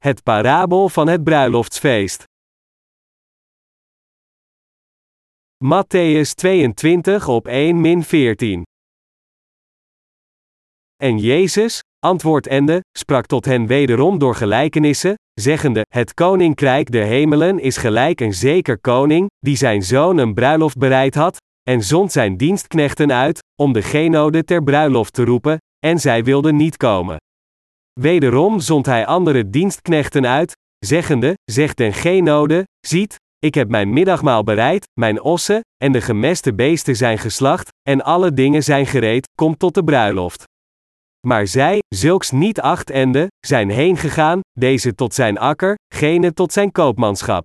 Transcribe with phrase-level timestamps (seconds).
[0.00, 2.24] Het parabel van het bruiloftsfeest.
[5.64, 8.62] Matthäus 22 op 1 min 14.
[10.96, 17.76] En Jezus, antwoordende, sprak tot hen wederom door gelijkenissen, zeggende: Het koninkrijk der hemelen is
[17.76, 23.12] gelijk een zeker koning, die zijn zoon een bruiloft bereid had, en zond zijn dienstknechten
[23.12, 27.16] uit, om de genode ter bruiloft te roepen, en zij wilden niet komen.
[27.92, 34.42] Wederom zond hij andere dienstknechten uit, zeggende: Zegt den genode: Ziet, ik heb mijn middagmaal
[34.42, 39.56] bereid, mijn ossen en de gemeste beesten zijn geslacht, en alle dingen zijn gereed, kom
[39.56, 40.44] tot de bruiloft.
[41.26, 46.72] Maar zij, zulks niet achtende, zijn heen gegaan, deze tot zijn akker, gene tot zijn
[46.72, 47.44] koopmanschap.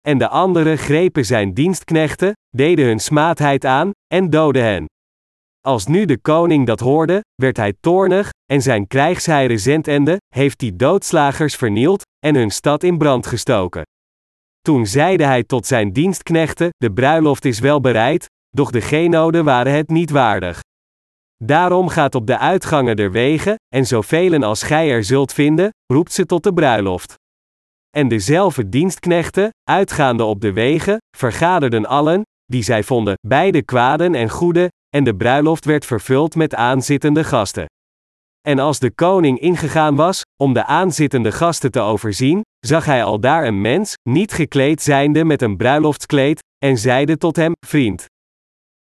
[0.00, 4.84] En de anderen grepen zijn dienstknechten, deden hun smaadheid aan, en doden hen.
[5.60, 10.76] Als nu de koning dat hoorde, werd hij toornig, en zijn krijgsheiren zendende, heeft die
[10.76, 13.82] doodslagers vernield, en hun stad in brand gestoken.
[14.60, 19.72] Toen zeide hij tot zijn dienstknechten: De bruiloft is wel bereid, doch de genoden waren
[19.72, 20.60] het niet waardig.
[21.36, 26.12] Daarom gaat op de uitgangen der wegen, en zoveel als gij er zult vinden, roept
[26.12, 27.14] ze tot de bruiloft.
[27.90, 34.28] En dezelfde dienstknechten, uitgaande op de wegen, vergaderden allen, die zij vonden, beide kwaden en
[34.28, 37.66] goede, en de bruiloft werd vervuld met aanzittende gasten.
[38.48, 43.20] En als de koning ingegaan was, om de aanzittende gasten te overzien, zag hij al
[43.20, 48.06] daar een mens, niet gekleed zijnde met een bruiloftskleed, en zeide tot hem: Vriend,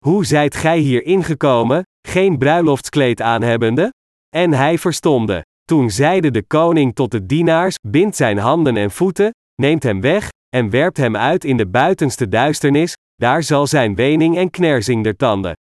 [0.06, 3.94] hoe zijt gij hier ingekomen, geen bruiloftskleed aanhebbende?
[4.36, 5.42] En hij verstomde.
[5.64, 10.30] Toen zeide de koning tot de dienaars: Bind zijn handen en voeten, neemt hem weg,
[10.56, 15.16] en werpt hem uit in de buitenste duisternis, daar zal zijn wening en knersing der
[15.16, 15.57] tanden.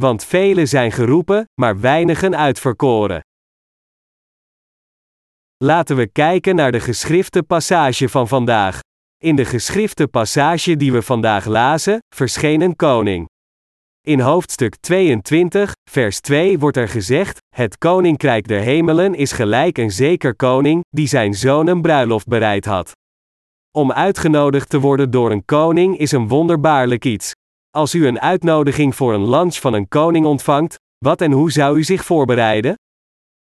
[0.00, 3.20] Want velen zijn geroepen, maar weinigen uitverkoren.
[5.56, 8.80] Laten we kijken naar de geschrifte passage van vandaag.
[9.22, 13.28] In de geschrifte passage die we vandaag lazen, verscheen een koning.
[14.00, 19.90] In hoofdstuk 22, vers 2 wordt er gezegd: Het koninkrijk der hemelen is gelijk een
[19.90, 22.92] zeker koning, die zijn zoon een bruiloft bereid had.
[23.70, 27.32] Om uitgenodigd te worden door een koning is een wonderbaarlijk iets.
[27.76, 31.78] Als u een uitnodiging voor een lunch van een koning ontvangt, wat en hoe zou
[31.78, 32.74] u zich voorbereiden?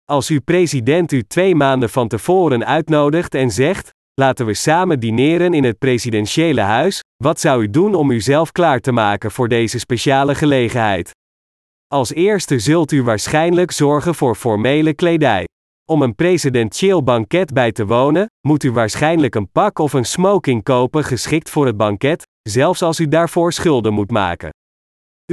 [0.05, 5.55] Als uw president u twee maanden van tevoren uitnodigt en zegt: Laten we samen dineren
[5.55, 9.79] in het presidentiële huis, wat zou u doen om uzelf klaar te maken voor deze
[9.79, 11.11] speciale gelegenheid?
[11.87, 15.45] Als eerste zult u waarschijnlijk zorgen voor formele kledij.
[15.89, 20.63] Om een presidentieel banket bij te wonen, moet u waarschijnlijk een pak of een smoking
[20.63, 24.51] kopen geschikt voor het banket, zelfs als u daarvoor schulden moet maken.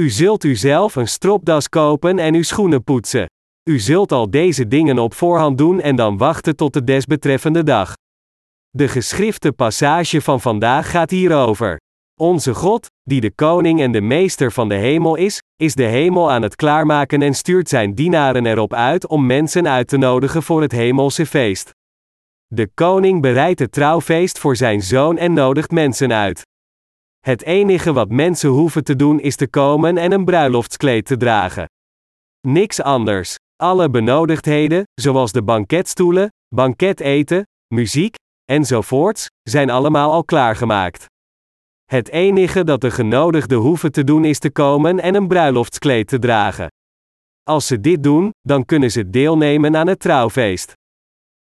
[0.00, 3.26] U zult uzelf een stropdas kopen en uw schoenen poetsen.
[3.70, 7.94] U zult al deze dingen op voorhand doen en dan wachten tot de desbetreffende dag.
[8.70, 11.78] De geschrifte passage van vandaag gaat hierover.
[12.20, 16.30] Onze God, die de koning en de meester van de hemel is, is de hemel
[16.30, 20.62] aan het klaarmaken en stuurt zijn dienaren erop uit om mensen uit te nodigen voor
[20.62, 21.70] het hemelse feest.
[22.46, 26.42] De koning bereidt het trouwfeest voor zijn zoon en nodigt mensen uit.
[27.20, 31.68] Het enige wat mensen hoeven te doen is te komen en een bruiloftskleed te dragen.
[32.46, 33.36] Niks anders.
[33.56, 37.42] Alle benodigdheden, zoals de banketstoelen, banketeten,
[37.74, 38.14] muziek,
[38.44, 41.12] enzovoorts, zijn allemaal al klaargemaakt.
[41.94, 46.18] Het enige dat de genodigden hoeven te doen is te komen en een bruiloftskleed te
[46.18, 46.68] dragen.
[47.42, 50.72] Als ze dit doen, dan kunnen ze deelnemen aan het trouwfeest.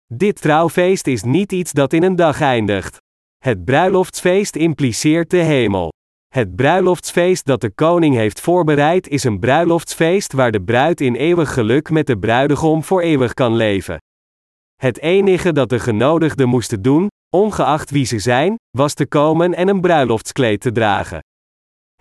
[0.07, 2.97] Dit trouwfeest is niet iets dat in een dag eindigt.
[3.39, 5.93] Het bruiloftsfeest impliceert de hemel.
[6.29, 11.53] Het bruiloftsfeest dat de koning heeft voorbereid is een bruiloftsfeest waar de bruid in eeuwig
[11.53, 13.99] geluk met de bruidegom voor eeuwig kan leven.
[14.81, 19.69] Het enige dat de genodigden moesten doen, ongeacht wie ze zijn, was te komen en
[19.69, 21.19] een bruiloftskleed te dragen.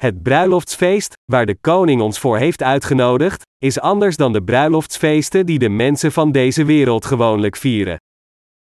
[0.02, 5.60] Het bruiloftsfeest, waar de koning ons voor heeft uitgenodigd, is anders dan de bruiloftsfeesten die
[5.60, 7.98] de mensen van deze wereld gewoonlijk vieren.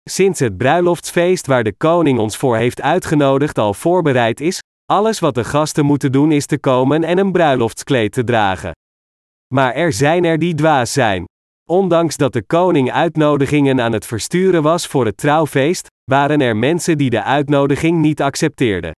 [0.10, 5.36] Sinds het bruiloftsfeest waar de koning ons voor heeft uitgenodigd al voorbereid is, alles wat
[5.36, 8.72] de gasten moeten doen is te komen en een bruiloftskleed te dragen.
[9.54, 11.26] Maar er zijn er die dwaas zijn.
[11.70, 16.98] Ondanks dat de koning uitnodigingen aan het versturen was voor het trouwfeest, waren er mensen
[16.98, 18.92] die de uitnodiging niet accepteerden.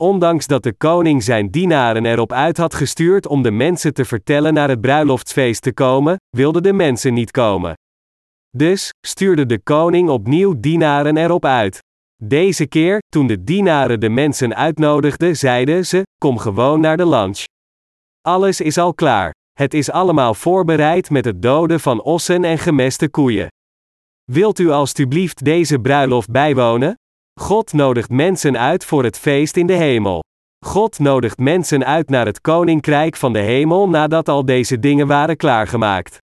[0.00, 4.54] Ondanks dat de koning zijn dienaren erop uit had gestuurd om de mensen te vertellen
[4.54, 7.74] naar het bruiloftsfeest te komen, wilden de mensen niet komen.
[8.50, 11.78] Dus stuurde de koning opnieuw dienaren erop uit.
[12.22, 17.44] Deze keer, toen de dienaren de mensen uitnodigden, zeiden ze: Kom gewoon naar de lunch.
[18.20, 19.32] Alles is al klaar.
[19.54, 23.48] Het is allemaal voorbereid met het doden van ossen en gemeste koeien.
[24.32, 26.94] Wilt u alstublieft deze bruiloft bijwonen?
[27.40, 30.22] God nodigt mensen uit voor het feest in de hemel.
[30.66, 35.36] God nodigt mensen uit naar het koninkrijk van de hemel nadat al deze dingen waren
[35.36, 36.18] klaargemaakt.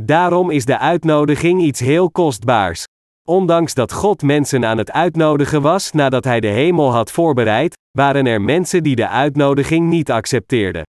[0.00, 2.84] Daarom is de uitnodiging iets heel kostbaars.
[3.28, 8.26] Ondanks dat God mensen aan het uitnodigen was nadat hij de hemel had voorbereid, waren
[8.26, 10.82] er mensen die de uitnodiging niet accepteerden.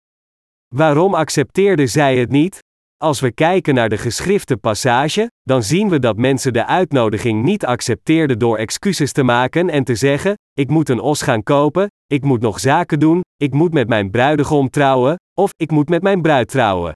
[0.74, 2.58] Waarom accepteerden zij het niet?
[2.96, 7.64] Als we kijken naar de geschrifte passage, dan zien we dat mensen de uitnodiging niet
[7.64, 12.22] accepteerden door excuses te maken en te zeggen: Ik moet een os gaan kopen, ik
[12.22, 16.22] moet nog zaken doen, ik moet met mijn bruidegom trouwen, of ik moet met mijn
[16.22, 16.92] bruid trouwen.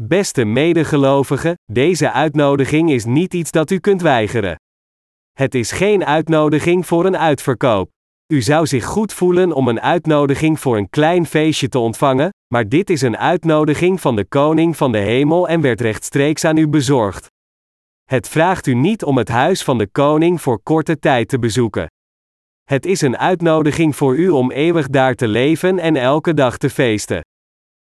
[0.00, 4.56] Beste medegelovigen, deze uitnodiging is niet iets dat u kunt weigeren.
[5.32, 7.90] Het is geen uitnodiging voor een uitverkoop.
[8.32, 12.68] U zou zich goed voelen om een uitnodiging voor een klein feestje te ontvangen, maar
[12.68, 16.68] dit is een uitnodiging van de Koning van de Hemel en werd rechtstreeks aan u
[16.68, 17.26] bezorgd.
[18.04, 21.86] Het vraagt u niet om het huis van de Koning voor korte tijd te bezoeken.
[22.64, 26.70] Het is een uitnodiging voor u om eeuwig daar te leven en elke dag te
[26.70, 27.20] feesten.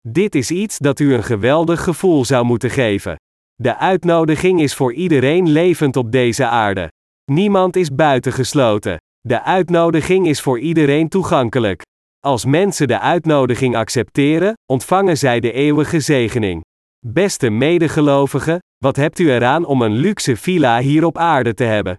[0.07, 3.15] Dit is iets dat u een geweldig gevoel zou moeten geven.
[3.55, 6.91] De uitnodiging is voor iedereen levend op deze aarde.
[7.31, 8.97] Niemand is buitengesloten.
[9.19, 11.81] De uitnodiging is voor iedereen toegankelijk.
[12.19, 16.61] Als mensen de uitnodiging accepteren, ontvangen zij de eeuwige zegening.
[17.05, 21.95] Beste medegelovigen, wat hebt u eraan om een luxe villa hier op aarde te hebben?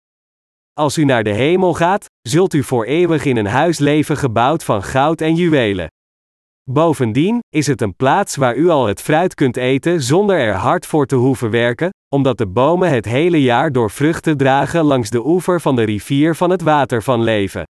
[0.73, 4.65] Als u naar de hemel gaat, zult u voor eeuwig in een huis leven gebouwd
[4.65, 5.87] van goud en juwelen.
[6.71, 10.87] Bovendien is het een plaats waar u al het fruit kunt eten zonder er hard
[10.87, 15.27] voor te hoeven werken, omdat de bomen het hele jaar door vruchten dragen langs de
[15.27, 17.63] oever van de rivier van het water van leven.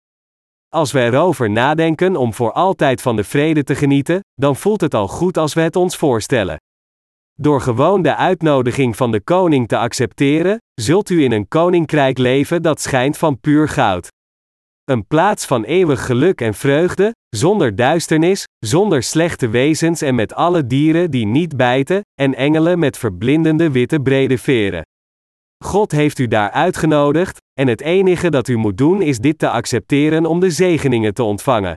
[0.69, 4.93] Als we erover nadenken om voor altijd van de vrede te genieten, dan voelt het
[4.93, 6.57] al goed als we het ons voorstellen.
[7.33, 12.61] Door gewoon de uitnodiging van de koning te accepteren, zult u in een koninkrijk leven
[12.61, 14.07] dat schijnt van puur goud.
[14.83, 20.67] Een plaats van eeuwig geluk en vreugde, zonder duisternis, zonder slechte wezens en met alle
[20.67, 24.81] dieren die niet bijten, en engelen met verblindende witte brede veren.
[25.65, 29.49] God heeft u daar uitgenodigd, en het enige dat u moet doen is dit te
[29.49, 31.73] accepteren om de zegeningen te ontvangen.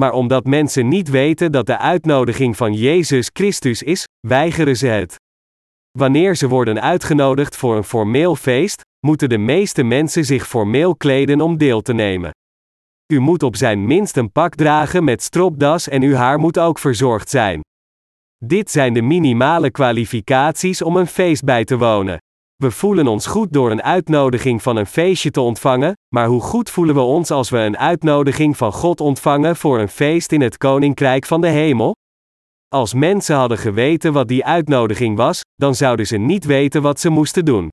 [0.00, 5.16] Maar omdat mensen niet weten dat de uitnodiging van Jezus Christus is, weigeren ze het.
[5.98, 11.40] Wanneer ze worden uitgenodigd voor een formeel feest, moeten de meeste mensen zich formeel kleden
[11.40, 12.30] om deel te nemen.
[13.12, 16.78] U moet op zijn minst een pak dragen met stropdas en uw haar moet ook
[16.78, 17.60] verzorgd zijn.
[18.44, 22.18] Dit zijn de minimale kwalificaties om een feest bij te wonen.
[22.60, 26.70] We voelen ons goed door een uitnodiging van een feestje te ontvangen, maar hoe goed
[26.70, 30.56] voelen we ons als we een uitnodiging van God ontvangen voor een feest in het
[30.56, 31.94] Koninkrijk van de Hemel?
[32.68, 37.08] Als mensen hadden geweten wat die uitnodiging was, dan zouden ze niet weten wat ze
[37.08, 37.68] moesten doen.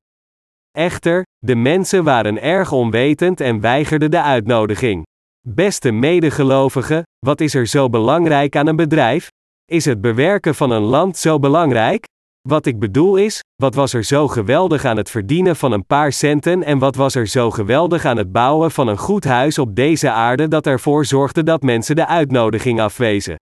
[0.72, 5.04] Echter, de mensen waren erg onwetend en weigerden de uitnodiging.
[5.48, 9.28] Beste medegelovigen, wat is er zo belangrijk aan een bedrijf?
[9.66, 12.07] Is het bewerken van een land zo belangrijk?
[12.48, 16.12] Wat ik bedoel is, wat was er zo geweldig aan het verdienen van een paar
[16.12, 19.76] centen en wat was er zo geweldig aan het bouwen van een goed huis op
[19.76, 23.36] deze aarde dat ervoor zorgde dat mensen de uitnodiging afwezen?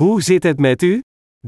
[0.00, 1.02] Hoe zit het met u?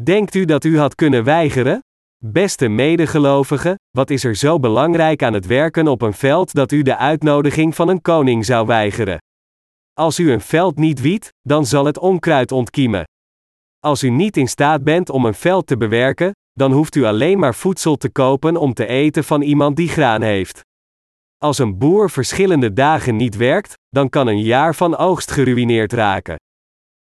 [0.05, 1.81] Denkt u dat u had kunnen weigeren?
[2.25, 6.83] Beste medegelovigen, wat is er zo belangrijk aan het werken op een veld dat u
[6.83, 9.19] de uitnodiging van een koning zou weigeren?
[9.93, 13.05] Als u een veld niet wiet, dan zal het onkruid ontkiemen.
[13.78, 17.38] Als u niet in staat bent om een veld te bewerken, dan hoeft u alleen
[17.38, 20.61] maar voedsel te kopen om te eten van iemand die graan heeft.
[21.38, 26.37] Als een boer verschillende dagen niet werkt, dan kan een jaar van oogst geruineerd raken.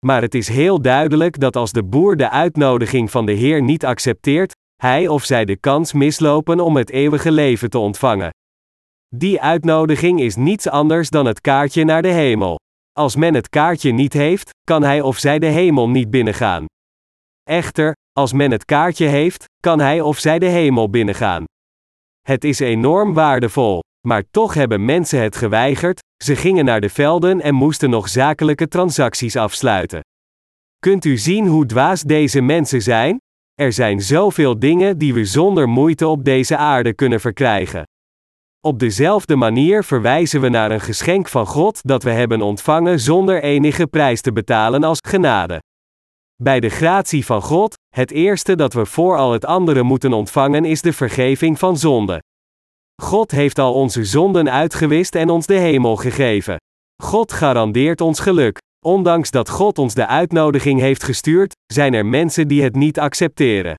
[0.05, 3.85] Maar het is heel duidelijk dat als de boer de uitnodiging van de Heer niet
[3.85, 8.29] accepteert, hij of zij de kans mislopen om het eeuwige leven te ontvangen.
[9.15, 12.55] Die uitnodiging is niets anders dan het kaartje naar de hemel.
[12.91, 16.65] Als men het kaartje niet heeft, kan hij of zij de hemel niet binnengaan.
[17.43, 21.43] Echter, als men het kaartje heeft, kan hij of zij de hemel binnengaan.
[22.21, 27.41] Het is enorm waardevol, maar toch hebben mensen het geweigerd, ze gingen naar de velden
[27.41, 29.99] en moesten nog zakelijke transacties afsluiten.
[30.79, 33.17] Kunt u zien hoe dwaas deze mensen zijn?
[33.53, 37.83] Er zijn zoveel dingen die we zonder moeite op deze aarde kunnen verkrijgen.
[38.61, 43.43] Op dezelfde manier verwijzen we naar een geschenk van God dat we hebben ontvangen zonder
[43.43, 45.59] enige prijs te betalen als genade.
[46.43, 50.65] Bij de gratie van God, het eerste dat we voor al het andere moeten ontvangen
[50.65, 52.19] is de vergeving van zonde.
[53.01, 56.55] God heeft al onze zonden uitgewist en ons de hemel gegeven.
[57.03, 58.57] God garandeert ons geluk.
[58.85, 63.75] Ondanks dat God ons de uitnodiging heeft gestuurd, zijn er mensen die het niet accepteren.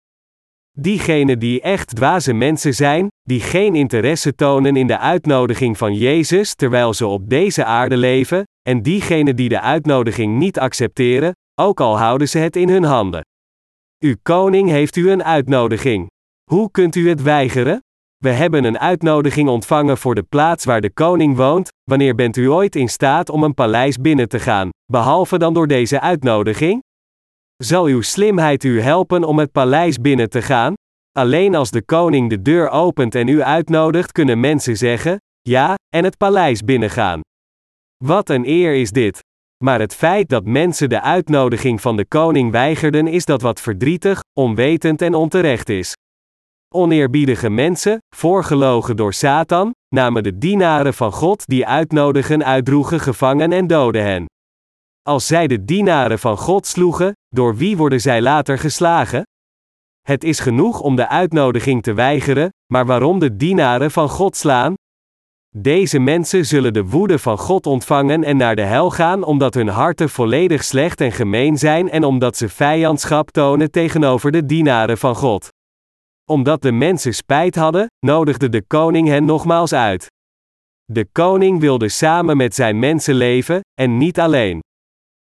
[0.79, 6.55] Diegenen die echt dwaze mensen zijn, die geen interesse tonen in de uitnodiging van Jezus
[6.55, 11.99] terwijl ze op deze aarde leven, en diegenen die de uitnodiging niet accepteren, ook al
[11.99, 13.25] houden ze het in hun handen.
[14.05, 16.07] Uw koning heeft u een uitnodiging.
[16.51, 17.81] Hoe kunt u het weigeren?
[18.17, 21.69] We hebben een uitnodiging ontvangen voor de plaats waar de koning woont.
[21.85, 25.67] Wanneer bent u ooit in staat om een paleis binnen te gaan, behalve dan door
[25.67, 26.83] deze uitnodiging?
[27.57, 30.75] Zal uw slimheid u helpen om het paleis binnen te gaan?
[31.19, 36.05] Alleen als de koning de deur opent en u uitnodigt, kunnen mensen zeggen: ja, en
[36.05, 37.21] het paleis binnengaan.
[38.05, 39.21] Wat een eer is dit!
[39.65, 44.21] Maar het feit dat mensen de uitnodiging van de koning weigerden is dat wat verdrietig,
[44.33, 45.97] onwetend en onterecht is.
[46.75, 53.67] Oneerbiedige mensen, voorgelogen door Satan, namen de dienaren van God die uitnodigen uitdroegen gevangen en
[53.67, 54.25] doden hen.
[55.03, 59.23] Als zij de dienaren van God sloegen, door wie worden zij later geslagen?
[60.01, 64.75] Het is genoeg om de uitnodiging te weigeren, maar waarom de dienaren van God slaan?
[65.61, 69.69] Deze mensen zullen de woede van God ontvangen en naar de hel gaan omdat hun
[69.69, 75.15] harten volledig slecht en gemeen zijn en omdat ze vijandschap tonen tegenover de dienaren van
[75.15, 75.49] God.
[76.31, 80.07] Omdat de mensen spijt hadden, nodigde de koning hen nogmaals uit.
[80.85, 84.63] De koning wilde samen met zijn mensen leven, en niet alleen.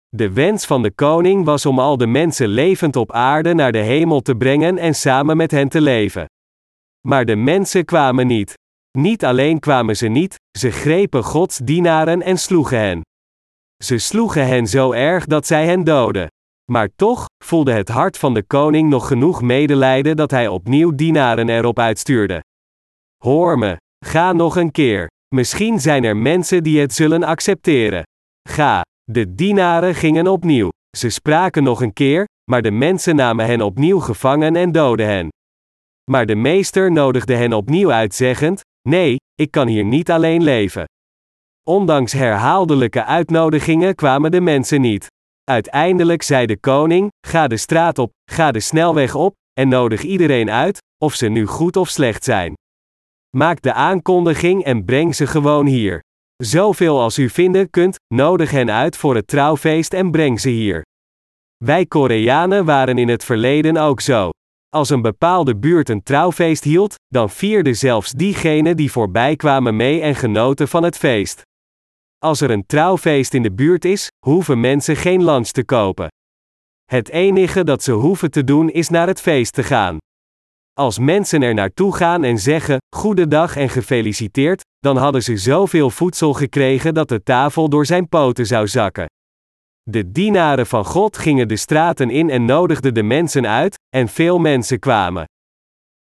[0.08, 3.78] De wens van de koning was om al de mensen levend op aarde naar de
[3.78, 6.26] hemel te brengen en samen met hen te leven.
[7.08, 8.54] Maar de mensen kwamen niet.
[8.98, 13.00] Niet alleen kwamen ze niet, ze grepen Gods dienaren en sloegen hen.
[13.84, 16.26] Ze sloegen hen zo erg dat zij hen doden.
[16.72, 21.48] Maar toch voelde het hart van de koning nog genoeg medelijden dat hij opnieuw dienaren
[21.48, 22.42] erop uitstuurde.
[23.24, 23.76] Hoor me,
[24.06, 25.06] ga nog een keer.
[25.34, 28.02] Misschien zijn er mensen die het zullen accepteren.
[28.48, 28.80] Ga.
[29.02, 30.68] De dienaren gingen opnieuw.
[30.96, 35.28] Ze spraken nog een keer, maar de mensen namen hen opnieuw gevangen en doden hen.
[36.10, 40.84] Maar de meester nodigde hen opnieuw uit, zeggend: Nee, ik kan hier niet alleen leven.
[41.68, 45.06] Ondanks herhaaldelijke uitnodigingen kwamen de mensen niet.
[45.44, 50.50] Uiteindelijk zei de koning: Ga de straat op, ga de snelweg op, en nodig iedereen
[50.50, 52.54] uit, of ze nu goed of slecht zijn.
[53.36, 56.00] Maak de aankondiging en breng ze gewoon hier.
[56.36, 60.82] Zoveel als u vinden kunt, nodig hen uit voor het trouwfeest en breng ze hier.
[61.64, 64.30] Wij Koreanen waren in het verleden ook zo.
[64.76, 70.00] Als een bepaalde buurt een trouwfeest hield, dan vierden zelfs diegenen die voorbij kwamen mee
[70.00, 71.42] en genoten van het feest.
[72.18, 76.08] Als er een trouwfeest in de buurt is, hoeven mensen geen lunch te kopen.
[76.84, 79.96] Het enige dat ze hoeven te doen is naar het feest te gaan.
[80.72, 86.32] Als mensen er naartoe gaan en zeggen: Goedendag en gefeliciteerd, dan hadden ze zoveel voedsel
[86.32, 89.06] gekregen dat de tafel door zijn poten zou zakken.
[89.90, 94.38] De dienaren van God gingen de straten in en nodigden de mensen uit, en veel
[94.38, 95.24] mensen kwamen.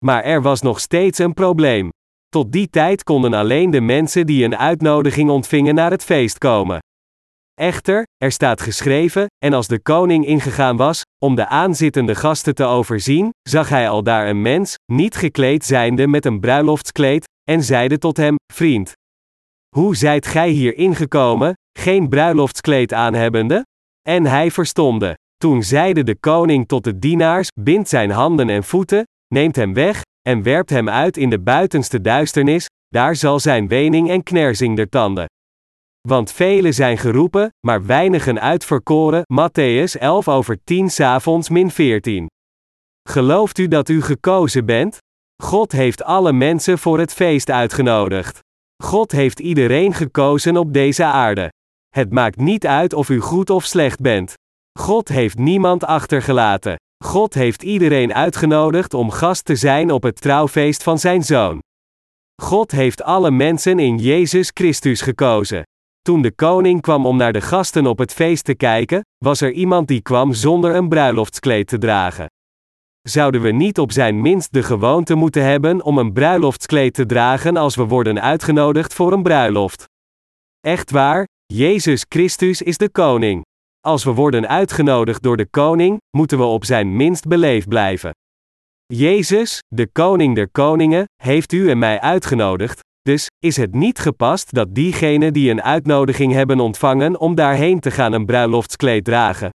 [0.05, 1.89] Maar er was nog steeds een probleem.
[2.27, 6.79] Tot die tijd konden alleen de mensen die een uitnodiging ontvingen naar het feest komen.
[7.53, 12.63] Echter, er staat geschreven, en als de koning ingegaan was, om de aanzittende gasten te
[12.63, 17.97] overzien, zag hij al daar een mens, niet gekleed zijnde met een bruiloftskleed, en zeide
[17.97, 18.93] tot hem: Vriend,
[19.75, 23.65] hoe zijt gij hier ingekomen, geen bruiloftskleed aanhebbende?
[24.07, 25.17] En hij verstomde.
[25.37, 30.01] Toen zeide de koning tot de dienaars: Bind zijn handen en voeten, neemt hem weg,
[30.21, 34.89] en werpt hem uit in de buitenste duisternis, daar zal zijn wening en knersing der
[34.89, 35.25] tanden.
[36.07, 39.21] Want velen zijn geroepen, maar weinigen uitverkoren.
[39.21, 42.27] Matthäus 11 over 10 s'avonds min 14.
[43.09, 44.97] Gelooft u dat u gekozen bent?
[45.43, 48.39] God heeft alle mensen voor het feest uitgenodigd.
[48.83, 51.49] God heeft iedereen gekozen op deze aarde.
[51.95, 54.33] Het maakt niet uit of u goed of slecht bent.
[54.79, 56.75] God heeft niemand achtergelaten.
[57.03, 61.59] God heeft iedereen uitgenodigd om gast te zijn op het trouwfeest van zijn zoon.
[62.41, 65.63] God heeft alle mensen in Jezus Christus gekozen.
[66.01, 69.51] Toen de koning kwam om naar de gasten op het feest te kijken, was er
[69.51, 72.25] iemand die kwam zonder een bruiloftskleed te dragen.
[73.01, 77.57] Zouden we niet op zijn minst de gewoonte moeten hebben om een bruiloftskleed te dragen
[77.57, 79.85] als we worden uitgenodigd voor een bruiloft?
[80.59, 83.41] Echt waar, Jezus Christus is de koning.
[83.79, 88.11] Als we worden uitgenodigd door de koning, moeten we op zijn minst beleefd blijven.
[88.85, 94.53] Jezus, de koning der koningen, heeft u en mij uitgenodigd, dus is het niet gepast
[94.53, 99.49] dat diegenen die een uitnodiging hebben ontvangen om daarheen te gaan een bruiloftskleed dragen.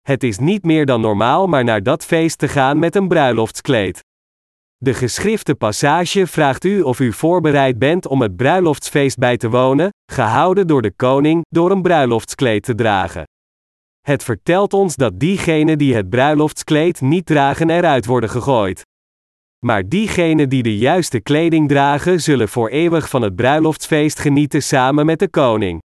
[0.00, 4.04] Het is niet meer dan normaal maar naar dat feest te gaan met een bruiloftskleed.
[4.84, 9.88] De geschrifte passage vraagt u of u voorbereid bent om het bruiloftsfeest bij te wonen,
[10.12, 13.24] gehouden door de koning, door een bruiloftskleed te dragen.
[14.00, 18.82] Het vertelt ons dat diegenen die het bruiloftskleed niet dragen eruit worden gegooid.
[19.66, 25.06] Maar diegenen die de juiste kleding dragen, zullen voor eeuwig van het bruiloftsfeest genieten samen
[25.06, 25.80] met de koning.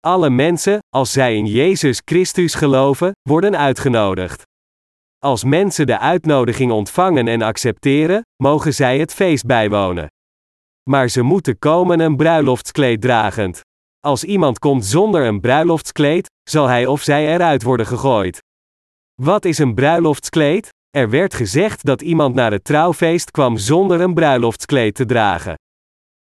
[0.00, 4.42] Alle mensen, als zij in Jezus Christus geloven, worden uitgenodigd.
[5.24, 10.06] Als mensen de uitnodiging ontvangen en accepteren, mogen zij het feest bijwonen.
[10.90, 13.60] Maar ze moeten komen een bruiloftskleed dragend.
[14.00, 18.42] Als iemand komt zonder een bruiloftskleed, zal hij of zij eruit worden gegooid.
[19.22, 20.68] Wat is een bruiloftskleed?
[20.90, 25.54] Er werd gezegd dat iemand naar het trouwfeest kwam zonder een bruiloftskleed te dragen.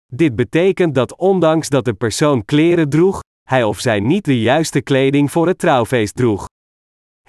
[0.07, 4.81] Dit betekent dat ondanks dat de persoon kleren droeg, hij of zij niet de juiste
[4.81, 6.49] kleding voor het trouwfeest droeg.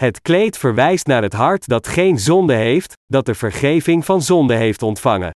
[0.02, 4.54] Het kleed verwijst naar het hart dat geen zonde heeft, dat de vergeving van zonde
[4.54, 5.32] heeft ontvangen.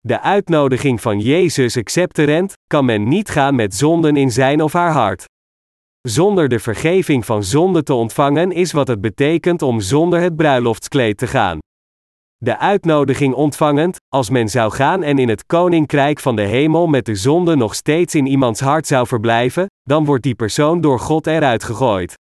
[0.00, 4.92] De uitnodiging van Jezus accepterend, kan men niet gaan met zonden in zijn of haar
[4.92, 5.24] hart.
[6.00, 11.18] Zonder de vergeving van zonde te ontvangen is wat het betekent om zonder het bruiloftskleed
[11.18, 11.58] te gaan.
[12.36, 17.04] De uitnodiging ontvangend, als men zou gaan en in het koninkrijk van de hemel met
[17.04, 21.26] de zonde nog steeds in iemands hart zou verblijven, dan wordt die persoon door God
[21.26, 22.20] eruit gegooid.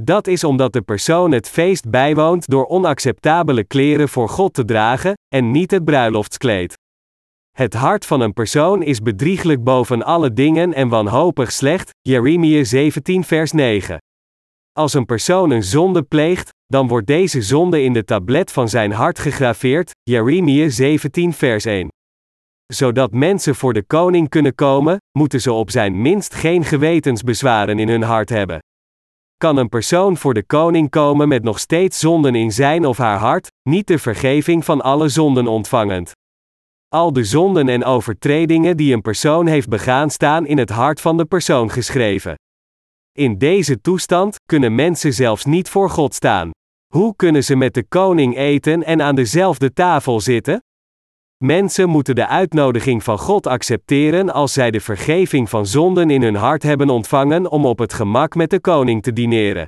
[0.00, 5.14] Dat is omdat de persoon het feest bijwoont door onacceptabele kleren voor God te dragen,
[5.28, 6.78] en niet het bruiloftskleed.
[7.50, 13.24] Het hart van een persoon is bedrieglijk boven alle dingen en wanhopig slecht, Jeremia 17
[13.24, 13.98] vers 9.
[14.72, 18.92] Als een persoon een zonde pleegt, dan wordt deze zonde in de tablet van zijn
[18.92, 21.88] hart gegraveerd, Jeremia 17 vers 1.
[22.66, 27.88] Zodat mensen voor de koning kunnen komen, moeten ze op zijn minst geen gewetensbezwaren in
[27.88, 28.58] hun hart hebben.
[29.36, 33.18] Kan een persoon voor de koning komen met nog steeds zonden in zijn of haar
[33.18, 36.12] hart, niet de vergeving van alle zonden ontvangend?
[36.88, 41.16] Al de zonden en overtredingen die een persoon heeft begaan staan in het hart van
[41.16, 42.34] de persoon geschreven.
[43.12, 46.50] In deze toestand kunnen mensen zelfs niet voor God staan.
[46.92, 50.60] Hoe kunnen ze met de koning eten en aan dezelfde tafel zitten?
[51.44, 56.34] Mensen moeten de uitnodiging van God accepteren als zij de vergeving van zonden in hun
[56.34, 59.66] hart hebben ontvangen om op het gemak met de koning te dineren.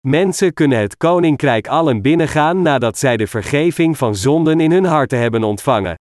[0.00, 5.18] Mensen kunnen het koninkrijk allen binnengaan nadat zij de vergeving van zonden in hun harten
[5.18, 5.94] hebben ontvangen.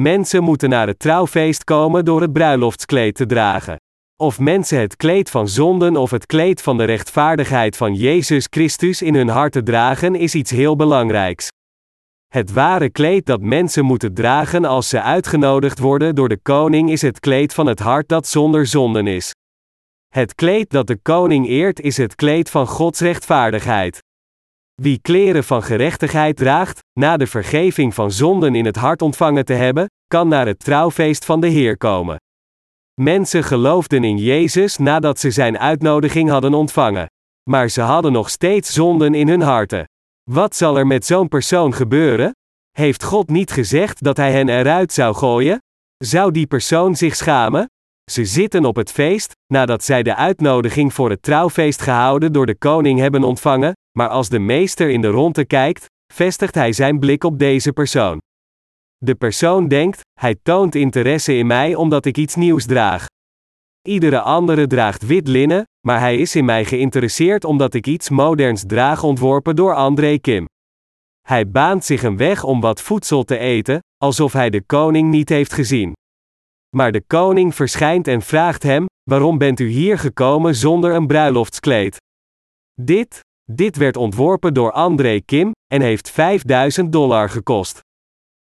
[0.00, 3.76] Mensen moeten naar het trouwfeest komen door het bruiloftskleed te dragen.
[4.16, 9.02] Of mensen het kleed van zonden of het kleed van de rechtvaardigheid van Jezus Christus
[9.02, 11.48] in hun harten dragen is iets heel belangrijks.
[12.34, 17.02] Het ware kleed dat mensen moeten dragen als ze uitgenodigd worden door de koning is
[17.02, 19.34] het kleed van het hart dat zonder zonden is.
[20.08, 24.02] Het kleed dat de koning eert is het kleed van Gods rechtvaardigheid.
[24.74, 29.52] Wie kleren van gerechtigheid draagt, na de vergeving van zonden in het hart ontvangen te
[29.52, 32.16] hebben, kan naar het trouwfeest van de Heer komen.
[33.00, 37.06] Mensen geloofden in Jezus nadat ze zijn uitnodiging hadden ontvangen.
[37.50, 39.86] Maar ze hadden nog steeds zonden in hun harten.
[40.30, 42.32] Wat zal er met zo'n persoon gebeuren?
[42.70, 45.58] Heeft God niet gezegd dat hij hen eruit zou gooien?
[46.04, 47.66] Zou die persoon zich schamen?
[48.10, 52.56] Ze zitten op het feest, nadat zij de uitnodiging voor het trouwfeest gehouden door de
[52.56, 57.24] koning hebben ontvangen, maar als de meester in de ronde kijkt, vestigt hij zijn blik
[57.24, 58.18] op deze persoon.
[58.96, 63.06] De persoon denkt, hij toont interesse in mij omdat ik iets nieuws draag.
[63.88, 68.64] Iedere andere draagt wit linnen, maar hij is in mij geïnteresseerd omdat ik iets moderns
[68.66, 70.46] draag ontworpen door André Kim.
[71.20, 75.28] Hij baant zich een weg om wat voedsel te eten, alsof hij de koning niet
[75.28, 75.92] heeft gezien.
[76.76, 81.96] Maar de koning verschijnt en vraagt hem: Waarom bent u hier gekomen zonder een bruiloftskleed?
[82.80, 83.20] Dit,
[83.52, 87.80] dit werd ontworpen door André Kim en heeft 5000 dollar gekost.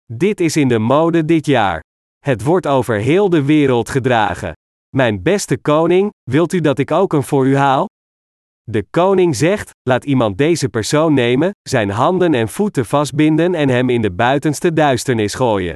[0.06, 1.82] Dit is in de mode dit jaar.
[2.20, 4.54] Het wordt over heel de wereld gedragen.
[4.96, 7.86] Mijn beste koning, wilt u dat ik ook een voor u haal?
[8.64, 13.90] De koning zegt: laat iemand deze persoon nemen, zijn handen en voeten vastbinden en hem
[13.90, 15.76] in de buitenste duisternis gooien.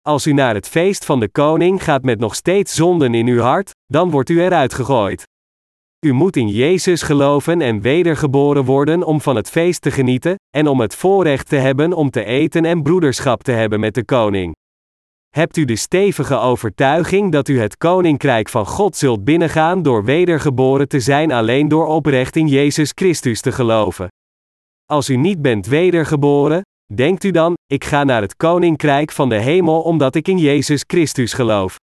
[0.00, 3.40] Als u naar het feest van de koning gaat met nog steeds zonden in uw
[3.40, 5.22] hart, dan wordt u eruit gegooid.
[6.06, 10.66] U moet in Jezus geloven en wedergeboren worden om van het feest te genieten, en
[10.66, 14.54] om het voorrecht te hebben om te eten en broederschap te hebben met de koning.
[15.36, 20.88] Hebt u de stevige overtuiging dat u het koninkrijk van God zult binnengaan door wedergeboren
[20.88, 24.08] te zijn alleen door oprecht in Jezus Christus te geloven?
[24.84, 26.60] Als u niet bent wedergeboren,
[26.94, 30.84] denkt u dan, ik ga naar het koninkrijk van de hemel omdat ik in Jezus
[30.86, 31.76] Christus geloof.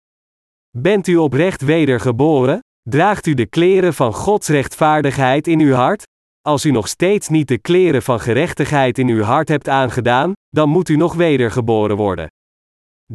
[0.77, 2.59] Bent u oprecht wedergeboren?
[2.89, 6.03] Draagt u de kleren van Gods rechtvaardigheid in uw hart?
[6.41, 10.69] Als u nog steeds niet de kleren van gerechtigheid in uw hart hebt aangedaan, dan
[10.69, 12.27] moet u nog wedergeboren worden.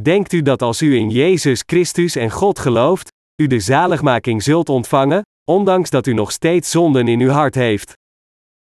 [0.02, 3.08] Denkt u dat als u in Jezus Christus en God gelooft,
[3.42, 7.92] u de zaligmaking zult ontvangen, ondanks dat u nog steeds zonden in uw hart heeft?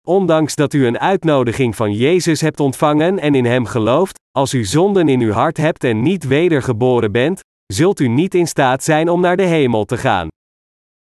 [0.06, 4.64] Ondanks dat u een uitnodiging van Jezus hebt ontvangen en in Hem gelooft, als u
[4.64, 9.08] zonden in uw hart hebt en niet wedergeboren bent, zult u niet in staat zijn
[9.08, 10.28] om naar de hemel te gaan.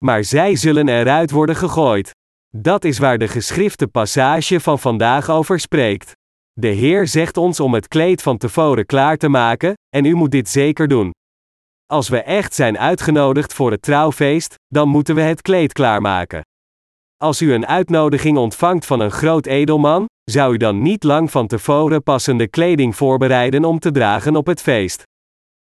[0.04, 2.11] Maar zij zullen eruit worden gegooid.
[2.57, 6.17] Dat is waar de geschrifte passage van vandaag over spreekt.
[6.60, 10.30] De Heer zegt ons om het kleed van tevoren klaar te maken, en u moet
[10.30, 11.10] dit zeker doen.
[11.86, 16.40] Als we echt zijn uitgenodigd voor het trouwfeest, dan moeten we het kleed klaarmaken.
[17.16, 21.46] Als u een uitnodiging ontvangt van een groot edelman, zou u dan niet lang van
[21.46, 25.02] tevoren passende kleding voorbereiden om te dragen op het feest.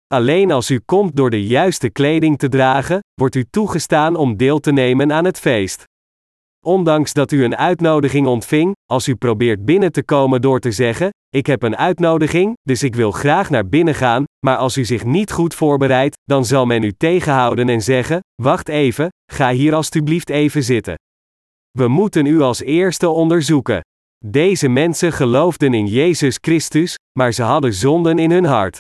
[0.07, 4.61] Alleen als u komt door de juiste kleding te dragen, wordt u toegestaan om deel
[4.61, 5.85] te nemen aan het feest.
[6.67, 11.11] Ondanks dat u een uitnodiging ontving, als u probeert binnen te komen door te zeggen:
[11.29, 15.05] Ik heb een uitnodiging, dus ik wil graag naar binnen gaan, maar als u zich
[15.05, 20.31] niet goed voorbereidt, dan zal men u tegenhouden en zeggen: Wacht even, ga hier alstublieft
[20.31, 20.95] even zitten.
[21.71, 23.81] We moeten u als eerste onderzoeken.
[24.25, 28.79] Deze mensen geloofden in Jezus Christus, maar ze hadden zonden in hun hart.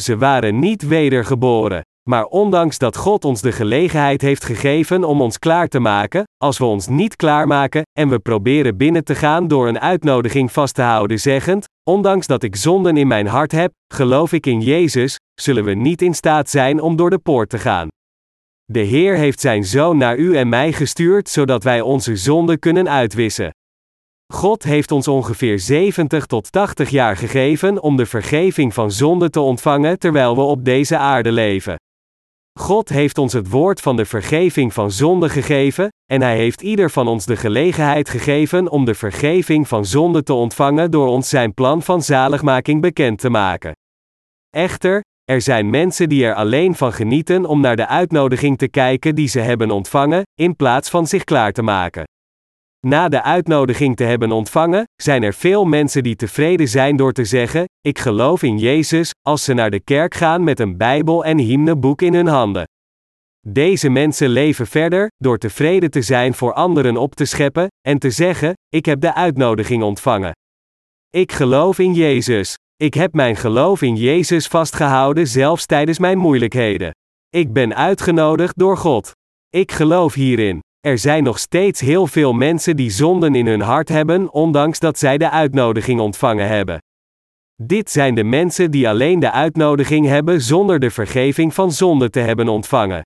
[0.00, 1.82] Ze waren niet wedergeboren.
[2.10, 6.58] Maar ondanks dat God ons de gelegenheid heeft gegeven om ons klaar te maken, als
[6.58, 10.82] we ons niet klaarmaken en we proberen binnen te gaan door een uitnodiging vast te
[10.82, 15.64] houden, zeggend: Ondanks dat ik zonden in mijn hart heb, geloof ik in Jezus, zullen
[15.64, 17.88] we niet in staat zijn om door de poort te gaan.
[18.64, 22.88] De Heer heeft zijn zoon naar u en mij gestuurd zodat wij onze zonden kunnen
[22.88, 23.50] uitwissen.
[24.32, 29.40] God heeft ons ongeveer 70 tot 80 jaar gegeven om de vergeving van zonde te
[29.40, 31.76] ontvangen terwijl we op deze aarde leven.
[32.60, 36.90] God heeft ons het woord van de vergeving van zonde gegeven, en Hij heeft ieder
[36.90, 41.54] van ons de gelegenheid gegeven om de vergeving van zonde te ontvangen door ons Zijn
[41.54, 43.72] plan van zaligmaking bekend te maken.
[44.50, 49.14] Echter, er zijn mensen die er alleen van genieten om naar de uitnodiging te kijken
[49.14, 52.04] die ze hebben ontvangen, in plaats van zich klaar te maken.
[52.84, 57.24] Na de uitnodiging te hebben ontvangen, zijn er veel mensen die tevreden zijn door te
[57.24, 61.38] zeggen: Ik geloof in Jezus, als ze naar de kerk gaan met een Bijbel en
[61.38, 62.64] hymneboek in hun handen.
[63.46, 68.10] Deze mensen leven verder, door tevreden te zijn voor anderen op te scheppen, en te
[68.10, 70.32] zeggen: Ik heb de uitnodiging ontvangen.
[71.10, 72.54] Ik geloof in Jezus.
[72.76, 76.90] Ik heb mijn geloof in Jezus vastgehouden zelfs tijdens mijn moeilijkheden.
[77.28, 79.12] Ik ben uitgenodigd door God.
[79.48, 80.60] Ik geloof hierin.
[80.84, 84.98] Er zijn nog steeds heel veel mensen die zonden in hun hart hebben, ondanks dat
[84.98, 86.78] zij de uitnodiging ontvangen hebben.
[87.62, 92.20] Dit zijn de mensen die alleen de uitnodiging hebben zonder de vergeving van zonde te
[92.20, 93.02] hebben ontvangen.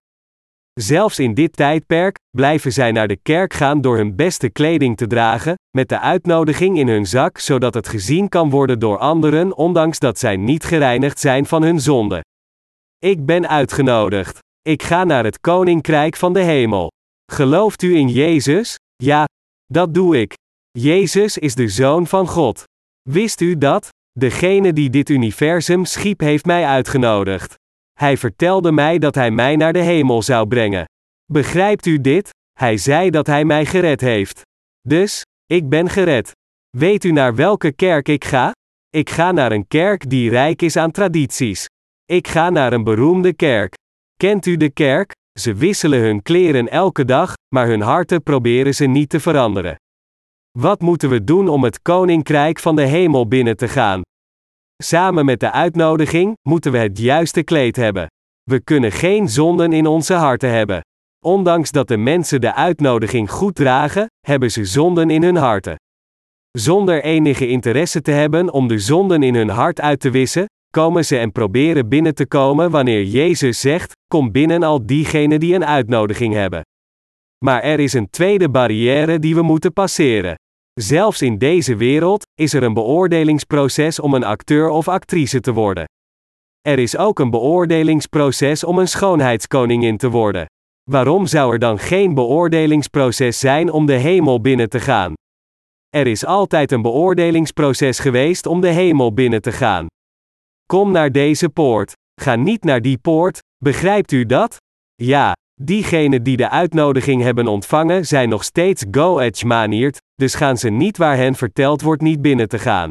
[0.80, 5.06] Zelfs in dit tijdperk blijven zij naar de kerk gaan door hun beste kleding te
[5.06, 9.98] dragen, met de uitnodiging in hun zak zodat het gezien kan worden door anderen, ondanks
[9.98, 12.20] dat zij niet gereinigd zijn van hun zonde.
[12.98, 14.38] Ik ben uitgenodigd.
[14.62, 16.90] Ik ga naar het koninkrijk van de hemel.
[17.32, 18.74] Gelooft u in Jezus?
[18.96, 19.24] Ja,
[19.66, 20.34] dat doe ik.
[20.70, 22.64] Jezus is de Zoon van God.
[23.08, 23.88] Wist u dat?
[24.18, 27.54] Degene die dit universum schiep heeft mij uitgenodigd.
[27.92, 30.84] Hij vertelde mij dat hij mij naar de hemel zou brengen.
[31.32, 32.30] Begrijpt u dit?
[32.58, 34.42] Hij zei dat hij mij gered heeft.
[34.80, 36.32] Dus, ik ben gered.
[36.76, 38.52] Weet u naar welke kerk ik ga?
[38.88, 41.66] Ik ga naar een kerk die rijk is aan tradities.
[42.04, 43.74] Ik ga naar een beroemde kerk.
[44.16, 45.12] Kent u de kerk?
[45.38, 49.76] Ze wisselen hun kleren elke dag, maar hun harten proberen ze niet te veranderen.
[50.58, 54.00] Wat moeten we doen om het koninkrijk van de hemel binnen te gaan?
[54.82, 58.06] Samen met de uitnodiging moeten we het juiste kleed hebben.
[58.42, 60.80] We kunnen geen zonden in onze harten hebben.
[61.24, 65.76] Ondanks dat de mensen de uitnodiging goed dragen, hebben ze zonden in hun harten.
[66.50, 71.04] Zonder enige interesse te hebben om de zonden in hun hart uit te wissen, komen
[71.04, 75.64] ze en proberen binnen te komen wanneer Jezus zegt: Kom binnen al diegenen die een
[75.64, 76.62] uitnodiging hebben.
[77.44, 80.34] Maar er is een tweede barrière die we moeten passeren.
[80.80, 85.84] Zelfs in deze wereld is er een beoordelingsproces om een acteur of actrice te worden.
[86.60, 90.46] Er is ook een beoordelingsproces om een schoonheidskoningin te worden.
[90.90, 95.12] Waarom zou er dan geen beoordelingsproces zijn om de hemel binnen te gaan?
[95.96, 99.86] Er is altijd een beoordelingsproces geweest om de hemel binnen te gaan.
[100.72, 101.92] Kom naar deze poort.
[102.20, 104.56] Ga niet naar die poort, begrijpt u dat?
[104.94, 110.70] Ja, diegenen die de uitnodiging hebben ontvangen zijn nog steeds go-edge manierd, dus gaan ze
[110.70, 112.90] niet waar hen verteld wordt niet binnen te gaan.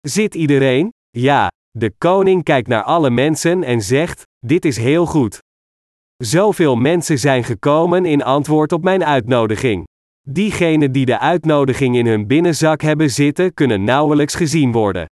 [0.00, 0.92] Zit iedereen?
[1.10, 5.38] Ja, de koning kijkt naar alle mensen en zegt: Dit is heel goed.
[6.16, 9.84] Zoveel mensen zijn gekomen in antwoord op mijn uitnodiging.
[10.28, 15.06] Diegenen die de uitnodiging in hun binnenzak hebben zitten, kunnen nauwelijks gezien worden.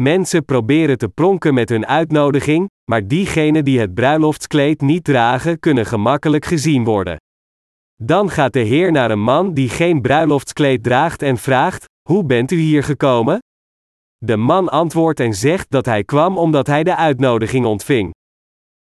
[0.00, 5.86] Mensen proberen te pronken met hun uitnodiging, maar diegenen die het bruiloftskleed niet dragen, kunnen
[5.86, 7.16] gemakkelijk gezien worden.
[8.02, 12.50] Dan gaat de Heer naar een man die geen bruiloftskleed draagt en vraagt: Hoe bent
[12.50, 13.38] u hier gekomen?
[14.18, 18.10] De man antwoordt en zegt dat hij kwam omdat hij de uitnodiging ontving.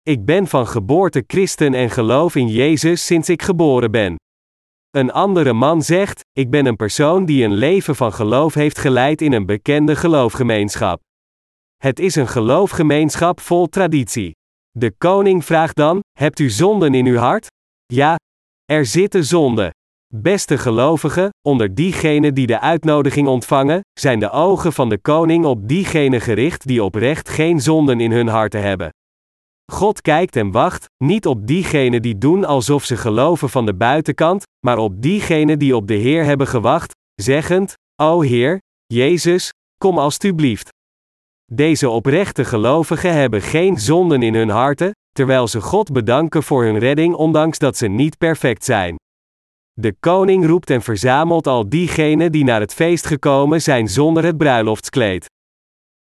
[0.04, 4.16] Ik ben van geboorte christen en geloof in Jezus sinds ik geboren ben.
[4.98, 9.22] Een andere man zegt: Ik ben een persoon die een leven van geloof heeft geleid
[9.22, 11.00] in een bekende geloofgemeenschap.
[11.78, 14.32] Het is een geloofgemeenschap vol traditie.
[14.72, 17.48] De koning vraagt dan: Hebt u zonden in uw hart?
[17.86, 18.16] Ja,
[18.66, 19.70] er zitten zonden.
[20.14, 25.68] Beste gelovigen, onder diegenen die de uitnodiging ontvangen, zijn de ogen van de koning op
[25.68, 28.90] diegenen gericht die oprecht geen zonden in hun harten hebben.
[29.72, 34.44] God kijkt en wacht, niet op diegenen die doen alsof ze geloven van de buitenkant,
[34.66, 40.70] maar op diegenen die op de Heer hebben gewacht, zeggend: O Heer, Jezus, kom alstublieft.
[41.54, 46.78] Deze oprechte gelovigen hebben geen zonden in hun harten, terwijl ze God bedanken voor hun
[46.78, 48.96] redding ondanks dat ze niet perfect zijn.
[49.74, 54.38] De koning roept en verzamelt al diegenen die naar het feest gekomen zijn zonder het
[54.38, 55.26] bruiloftskleed.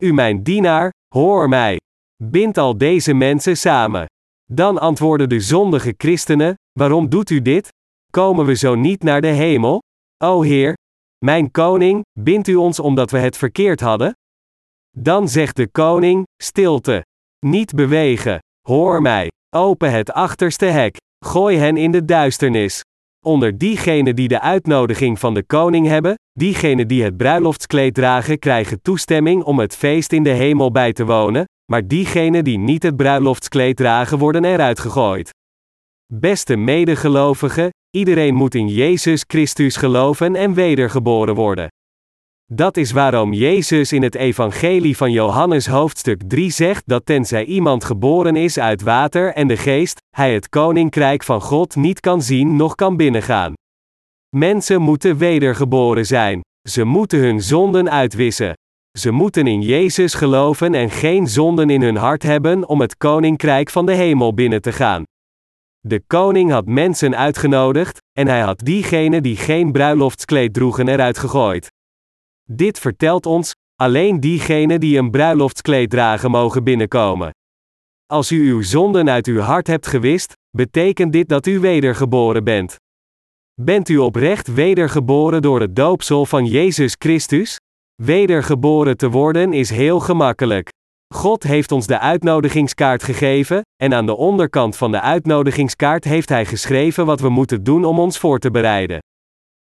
[0.03, 1.79] U mijn dienaar, hoor mij.
[2.22, 4.06] Bind al deze mensen samen.
[4.52, 7.68] Dan antwoorden de zondige christenen: Waarom doet u dit?
[8.12, 9.83] Komen we zo niet naar de hemel?
[10.24, 10.74] O Heer,
[11.24, 14.12] mijn koning, bindt u ons omdat we het verkeerd hadden?
[14.96, 17.04] Dan zegt de koning: Stilte.
[17.46, 18.38] Niet bewegen.
[18.66, 19.28] Hoor mij.
[19.56, 20.96] Open het achterste hek.
[21.24, 22.83] Gooi hen in de duisternis.
[23.26, 28.83] Onder diegenen die de uitnodiging van de koning hebben, diegenen die het bruiloftskleed dragen, krijgen
[28.83, 32.96] toestemming om het feest in de hemel bij te wonen, maar diegenen die niet het
[32.96, 35.30] bruiloftskleed dragen, worden eruit gegooid.
[36.12, 41.68] Beste medegelovigen, iedereen moet in Jezus Christus geloven en wedergeboren worden.
[42.52, 47.85] Dat is waarom Jezus in het Evangelie van Johannes hoofdstuk 3 zegt dat tenzij iemand
[47.85, 52.56] geboren is uit water en de geest, hij het koninkrijk van God niet kan zien
[52.56, 53.52] noch kan binnengaan.
[54.37, 56.40] Mensen moeten wedergeboren zijn.
[56.68, 58.54] Ze moeten hun zonden uitwissen.
[58.98, 63.70] Ze moeten in Jezus geloven en geen zonden in hun hart hebben om het koninkrijk
[63.70, 65.03] van de hemel binnen te gaan.
[65.81, 71.68] De koning had mensen uitgenodigd, en hij had diegenen die geen bruiloftskleed droegen eruit gegooid.
[72.44, 77.31] Dit vertelt ons, alleen diegenen die een bruiloftskleed dragen mogen binnenkomen.
[78.07, 82.76] Als u uw zonden uit uw hart hebt gewist, betekent dit dat u wedergeboren bent.
[83.61, 87.59] Bent u oprecht wedergeboren door het doopsel van Jezus Christus?
[88.03, 90.69] Wedergeboren te worden is heel gemakkelijk.
[91.15, 96.47] God heeft ons de uitnodigingskaart gegeven, en aan de onderkant van de uitnodigingskaart heeft Hij
[96.47, 98.99] geschreven wat we moeten doen om ons voor te bereiden.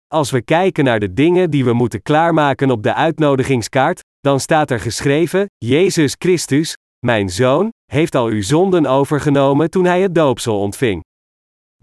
[0.07, 4.71] Als we kijken naar de dingen die we moeten klaarmaken op de uitnodigingskaart, dan staat
[4.71, 6.75] er geschreven: Jezus Christus,
[7.07, 11.01] mijn zoon, heeft al uw zonden overgenomen toen hij het doopsel ontving.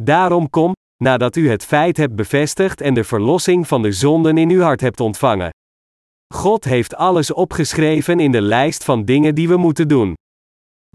[0.01, 0.71] Daarom kom,
[1.03, 4.81] nadat u het feit hebt bevestigd en de verlossing van de zonden in uw hart
[4.81, 5.49] hebt ontvangen.
[6.33, 10.13] God heeft alles opgeschreven in de lijst van dingen die we moeten doen.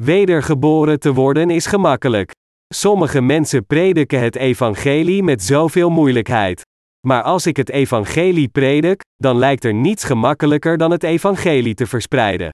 [0.02, 2.32] Wedergeboren te worden is gemakkelijk.
[2.74, 6.62] Sommige mensen prediken het evangelie met zoveel moeilijkheid.
[7.06, 11.86] Maar als ik het evangelie predik, dan lijkt er niets gemakkelijker dan het evangelie te
[11.86, 12.50] verspreiden.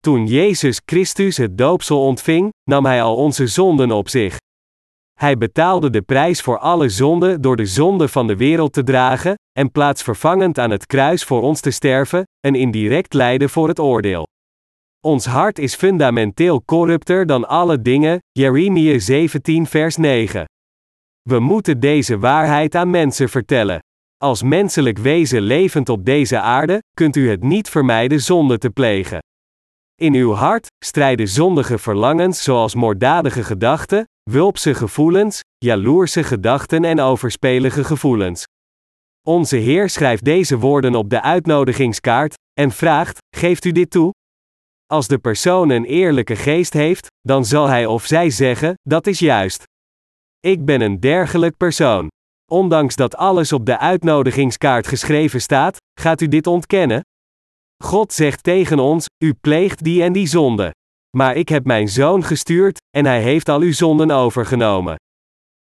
[0.00, 4.36] Toen Jezus Christus het doopsel ontving, nam hij al onze zonden op zich.
[5.14, 9.34] Hij betaalde de prijs voor alle zonden door de zonde van de wereld te dragen,
[9.58, 14.26] en plaatsvervangend aan het kruis voor ons te sterven, een indirect lijden voor het oordeel.
[15.00, 20.44] Ons hart is fundamenteel corrupter dan alle dingen, Jeremia 17 vers 9.
[21.22, 23.78] We moeten deze waarheid aan mensen vertellen.
[24.16, 29.18] Als menselijk wezen levend op deze aarde, kunt u het niet vermijden zonde te plegen.
[30.00, 37.84] In uw hart strijden zondige verlangens zoals moorddadige gedachten, wulpse gevoelens, jaloerse gedachten en overspelige
[37.84, 38.44] gevoelens.
[39.26, 44.12] Onze Heer schrijft deze woorden op de uitnodigingskaart en vraagt: Geeft u dit toe?
[44.86, 49.18] Als de persoon een eerlijke geest heeft, dan zal hij of zij zeggen: Dat is
[49.18, 49.62] juist.
[50.40, 52.08] Ik ben een dergelijk persoon.
[52.50, 57.00] Ondanks dat alles op de uitnodigingskaart geschreven staat, gaat u dit ontkennen?
[57.84, 60.70] God zegt tegen ons: U pleegt die en die zonde.
[61.14, 64.96] Maar ik heb mijn zoon gestuurd, en hij heeft al uw zonden overgenomen.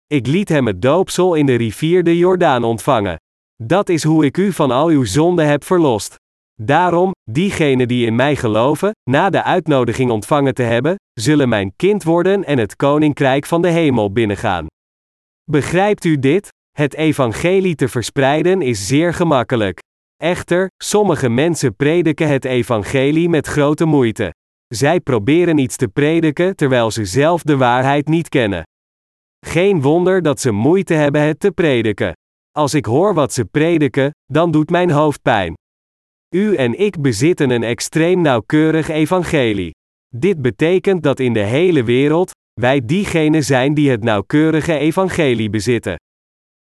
[0.06, 3.16] Ik liet hem het doopsel in de rivier de Jordaan ontvangen.
[3.62, 6.14] Dat is hoe ik u van al uw zonden heb verlost.
[6.54, 12.02] Daarom, diegenen die in mij geloven, na de uitnodiging ontvangen te hebben, zullen mijn kind
[12.02, 14.66] worden en het koninkrijk van de hemel binnengaan.
[15.50, 16.48] Begrijpt u dit?
[16.70, 19.78] Het evangelie te verspreiden is zeer gemakkelijk.
[20.16, 24.32] Echter, sommige mensen prediken het evangelie met grote moeite.
[24.74, 28.62] Zij proberen iets te prediken terwijl ze zelf de waarheid niet kennen.
[29.46, 32.12] Geen wonder dat ze moeite hebben het te prediken.
[32.50, 35.54] Als ik hoor wat ze prediken, dan doet mijn hoofd pijn.
[36.34, 39.70] U en ik bezitten een extreem nauwkeurig evangelie.
[40.16, 45.96] Dit betekent dat in de hele wereld, wij diegenen zijn die het nauwkeurige evangelie bezitten.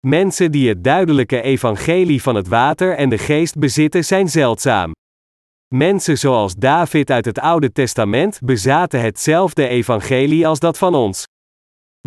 [0.06, 4.92] Mensen die het duidelijke evangelie van het water en de geest bezitten zijn zeldzaam.
[5.74, 11.24] Mensen zoals David uit het Oude Testament bezaten hetzelfde evangelie als dat van ons.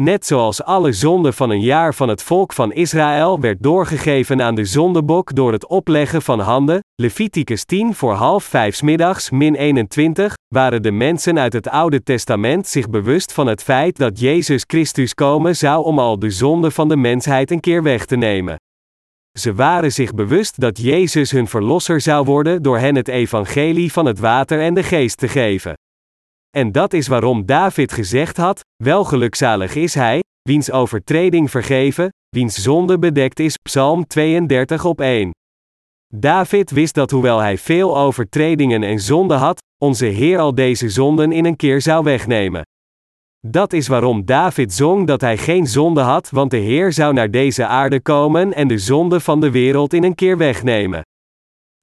[0.01, 4.55] Net zoals alle zonde van een jaar van het volk van Israël werd doorgegeven aan
[4.55, 10.33] de zondebok door het opleggen van handen, Leviticus 10 voor half vijf middags min 21,
[10.47, 15.13] waren de mensen uit het Oude Testament zich bewust van het feit dat Jezus Christus
[15.13, 18.55] komen zou om al de zonde van de mensheid een keer weg te nemen.
[19.39, 24.05] Ze waren zich bewust dat Jezus hun verlosser zou worden door hen het evangelie van
[24.05, 25.73] het water en de geest te geven.
[26.57, 32.99] En dat is waarom David gezegd had: Welgelukzalig is hij, wiens overtreding vergeven, wiens zonde
[32.99, 33.57] bedekt is.
[33.57, 35.31] Psalm 32 op 1.
[36.15, 41.31] David wist dat hoewel hij veel overtredingen en zonden had, onze Heer al deze zonden
[41.31, 42.61] in een keer zou wegnemen.
[43.47, 47.31] Dat is waarom David zong dat hij geen zonde had, want de Heer zou naar
[47.31, 51.01] deze aarde komen en de zonde van de wereld in een keer wegnemen.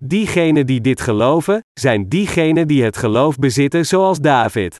[0.02, 4.76] Diegenen die dit geloven, zijn diegenen die het geloof bezitten zoals David.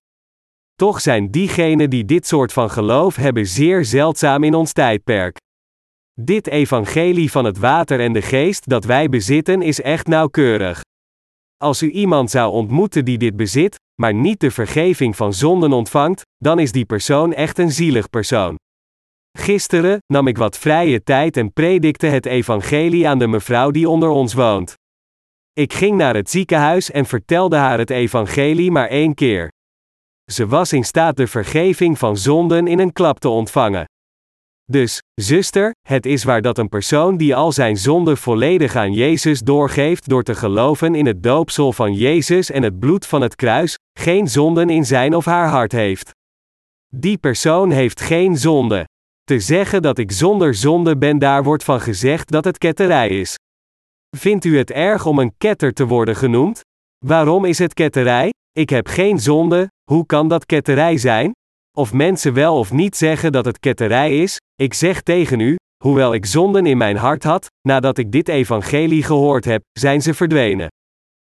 [0.74, 5.36] Toch zijn diegenen die dit soort van geloof hebben zeer zeldzaam in ons tijdperk.
[6.20, 10.80] Dit evangelie van het water en de geest dat wij bezitten is echt nauwkeurig.
[11.64, 16.22] Als u iemand zou ontmoeten die dit bezit, maar niet de vergeving van zonden ontvangt,
[16.36, 18.56] dan is die persoon echt een zielig persoon.
[19.38, 24.08] Gisteren nam ik wat vrije tijd en predikte het evangelie aan de mevrouw die onder
[24.08, 24.74] ons woont.
[25.52, 29.48] Ik ging naar het ziekenhuis en vertelde haar het evangelie maar één keer.
[30.32, 33.84] Ze was in staat de vergeving van zonden in een klap te ontvangen.
[34.72, 39.40] Dus, zuster, het is waar dat een persoon die al zijn zonden volledig aan Jezus
[39.40, 43.78] doorgeeft door te geloven in het doopsel van Jezus en het bloed van het kruis,
[43.98, 46.10] geen zonden in zijn of haar hart heeft.
[46.94, 48.84] Die persoon heeft geen zonde.
[49.24, 53.34] Te zeggen dat ik zonder zonde ben, daar wordt van gezegd dat het ketterij is.
[54.16, 56.60] Vindt u het erg om een ketter te worden genoemd?
[57.04, 58.30] Waarom is het ketterij?
[58.52, 61.32] Ik heb geen zonde, hoe kan dat ketterij zijn?
[61.76, 66.14] Of mensen wel of niet zeggen dat het ketterij is, ik zeg tegen u, hoewel
[66.14, 70.68] ik zonden in mijn hart had, nadat ik dit evangelie gehoord heb, zijn ze verdwenen.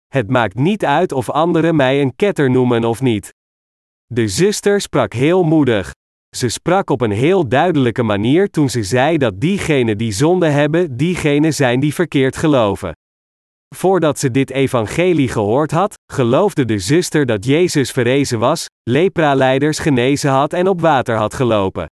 [0.06, 3.34] Het maakt niet uit of anderen mij een ketter noemen of niet.
[4.06, 5.90] De zuster sprak heel moedig.
[6.36, 10.96] Ze sprak op een heel duidelijke manier toen ze zei dat diegenen die zonde hebben,
[10.96, 12.92] diegenen zijn die verkeerd geloven.
[13.74, 20.30] Voordat ze dit evangelie gehoord had, geloofde de zuster dat Jezus verrezen was, lepraleiders genezen
[20.30, 21.86] had en op water had gelopen.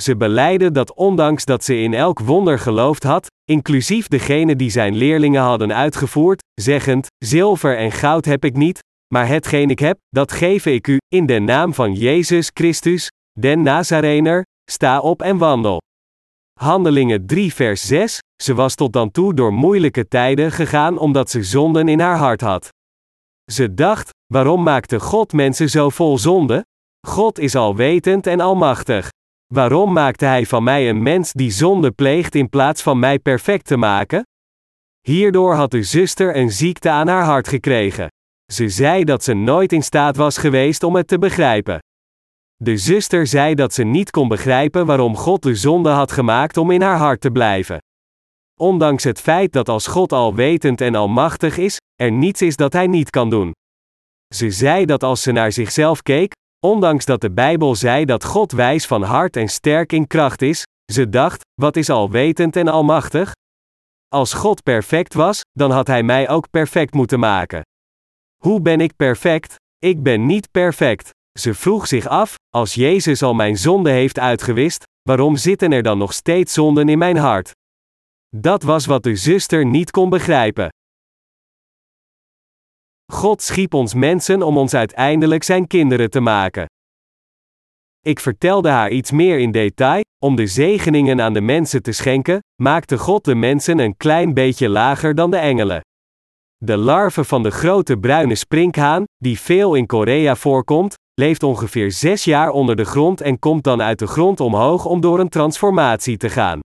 [0.00, 4.94] Ze beleidde dat ondanks dat ze in elk wonder geloofd had, inclusief degene die zijn
[4.94, 8.80] leerlingen hadden uitgevoerd, zeggend: Zilver en goud heb ik niet,
[9.14, 13.62] maar hetgeen ik heb, dat geef ik u, in de naam van Jezus Christus, den
[13.62, 15.80] Nazarener, sta op en wandel.
[16.60, 21.42] Handelingen 3 vers 6, ze was tot dan toe door moeilijke tijden gegaan omdat ze
[21.42, 22.68] zonden in haar hart had.
[23.52, 26.64] Ze dacht, waarom maakte God mensen zo vol zonde?
[27.06, 29.08] God is alwetend en almachtig.
[29.52, 33.66] Waarom maakte Hij van mij een mens die zonde pleegt in plaats van mij perfect
[33.66, 34.22] te maken?
[35.00, 38.08] Hierdoor had de zuster een ziekte aan haar hart gekregen.
[38.52, 41.78] Ze zei dat ze nooit in staat was geweest om het te begrijpen.
[42.56, 46.70] De zuster zei dat ze niet kon begrijpen waarom God de zonde had gemaakt om
[46.70, 47.78] in haar hart te blijven.
[48.60, 52.86] Ondanks het feit dat als God alwetend en almachtig is, er niets is dat hij
[52.86, 53.52] niet kan doen.
[54.34, 56.32] Ze zei dat als ze naar zichzelf keek,
[56.62, 60.64] ondanks dat de Bijbel zei dat God wijs van hart en sterk in kracht is,
[60.92, 63.32] ze dacht: wat is alwetend en almachtig?
[64.08, 67.62] Als God perfect was, dan had hij mij ook perfect moeten maken.
[68.42, 69.54] Hoe ben ik perfect?
[69.78, 71.10] Ik ben niet perfect.
[71.38, 75.98] Ze vroeg zich af: als Jezus al mijn zonde heeft uitgewist, waarom zitten er dan
[75.98, 77.50] nog steeds zonden in mijn hart?
[78.36, 80.68] Dat was wat de zuster niet kon begrijpen.
[83.12, 86.66] God schiep ons mensen om ons uiteindelijk zijn kinderen te maken.
[88.00, 92.38] Ik vertelde haar iets meer in detail, om de zegeningen aan de mensen te schenken,
[92.62, 95.80] maakte God de mensen een klein beetje lager dan de engelen.
[96.56, 102.24] De larve van de grote bruine sprinkhaan, die veel in Korea voorkomt, leeft ongeveer zes
[102.24, 106.16] jaar onder de grond en komt dan uit de grond omhoog om door een transformatie
[106.16, 106.60] te gaan.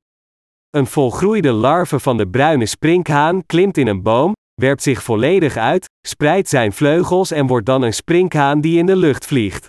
[0.70, 5.90] Een volgroeide larve van de bruine sprinkhaan klimt in een boom, werpt zich volledig uit,
[6.08, 9.68] spreidt zijn vleugels en wordt dan een sprinkhaan die in de lucht vliegt.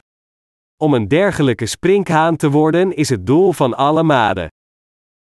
[0.76, 4.49] Om een dergelijke sprinkhaan te worden is het doel van alle maden.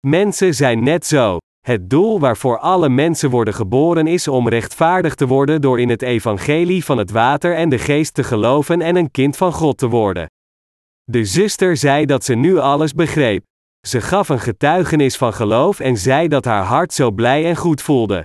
[0.07, 1.37] Mensen zijn net zo.
[1.65, 6.01] Het doel waarvoor alle mensen worden geboren is om rechtvaardig te worden door in het
[6.01, 9.87] evangelie van het water en de geest te geloven en een kind van God te
[9.87, 10.25] worden.
[11.03, 13.43] De zuster zei dat ze nu alles begreep.
[13.87, 17.81] Ze gaf een getuigenis van geloof en zei dat haar hart zo blij en goed
[17.81, 18.23] voelde.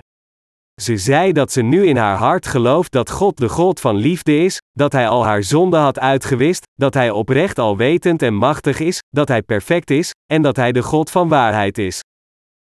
[0.81, 4.37] Ze zei dat ze nu in haar hart gelooft dat God de God van liefde
[4.37, 8.99] is, dat Hij al haar zonde had uitgewist, dat Hij oprecht alwetend en machtig is,
[9.09, 11.99] dat Hij perfect is, en dat Hij de God van waarheid is.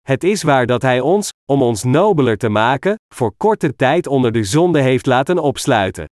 [0.00, 4.32] Het is waar dat Hij ons, om ons nobeler te maken, voor korte tijd onder
[4.32, 6.04] de zonde heeft laten opsluiten.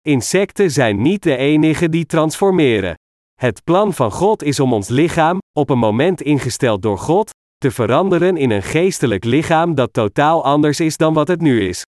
[0.00, 2.94] Insecten zijn niet de enige die transformeren.
[3.34, 7.30] Het plan van God is om ons lichaam, op een moment ingesteld door God,
[7.62, 11.82] te veranderen in een geestelijk lichaam dat totaal anders is dan wat het nu is.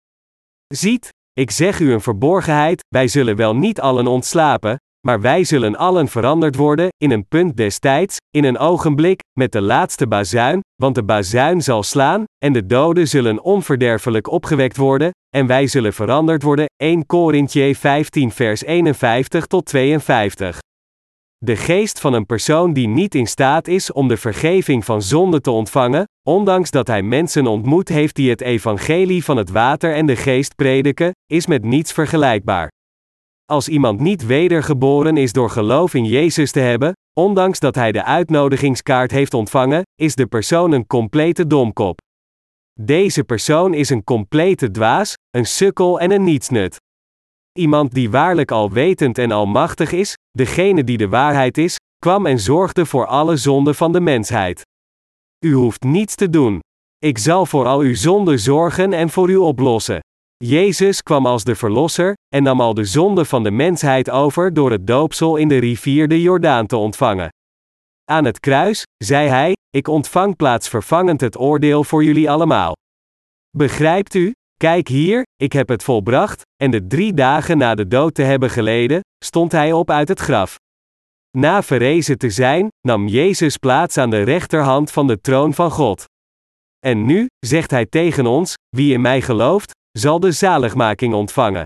[0.67, 5.77] Ziet, ik zeg u een verborgenheid, wij zullen wel niet allen ontslapen, maar wij zullen
[5.77, 10.61] allen veranderd worden, in een punt des tijds, in een ogenblik, met de laatste bazuin,
[10.83, 15.93] want de bazuin zal slaan, en de doden zullen onverderfelijk opgewekt worden, en wij zullen
[15.93, 16.67] veranderd worden.
[16.77, 20.59] 1 Korintje 15 vers 51 tot 52.
[21.45, 25.41] De geest van een persoon die niet in staat is om de vergeving van zonde
[25.41, 30.07] te ontvangen, ondanks dat hij mensen ontmoet heeft die het evangelie van het water en
[30.07, 32.69] de geest prediken, is met niets vergelijkbaar.
[33.45, 38.05] Als iemand niet wedergeboren is door geloof in Jezus te hebben, ondanks dat hij de
[38.05, 42.01] uitnodigingskaart heeft ontvangen, is de persoon een complete domkop.
[42.81, 46.77] Deze persoon is een complete dwaas, een sukkel en een nietsnut.
[47.61, 52.87] Iemand die waarlijk alwetend en almachtig is, degene die de waarheid is, kwam en zorgde
[52.87, 54.63] voor alle zonden van de mensheid.
[55.45, 56.61] U hoeft niets te doen.
[56.99, 60.01] Ik zal voor al uw zonden zorgen en voor u oplossen.
[60.37, 64.71] Jezus kwam als de Verlosser, en nam al de zonden van de mensheid over door
[64.71, 67.29] het doopsel in de rivier de Jordaan te ontvangen.
[68.11, 72.73] Aan het kruis, zei hij, ik ontvang plaatsvervangend het oordeel voor jullie allemaal.
[73.57, 74.33] Begrijpt u?
[74.61, 78.51] Kijk hier, ik heb het volbracht, en de drie dagen na de dood te hebben
[78.51, 80.57] geleden, stond hij op uit het graf.
[81.39, 86.05] Na verrezen te zijn, nam Jezus plaats aan de rechterhand van de troon van God.
[86.79, 91.65] En nu, zegt hij tegen ons, wie in mij gelooft, zal de zaligmaking ontvangen.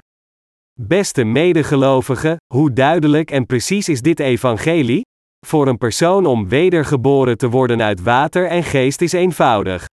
[0.81, 5.03] Beste medegelovigen, hoe duidelijk en precies is dit evangelie?
[5.47, 9.87] Voor een persoon om wedergeboren te worden uit water en geest is eenvoudig.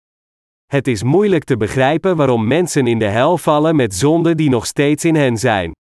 [0.72, 4.66] Het is moeilijk te begrijpen waarom mensen in de hel vallen met zonden die nog
[4.66, 5.72] steeds in hen zijn.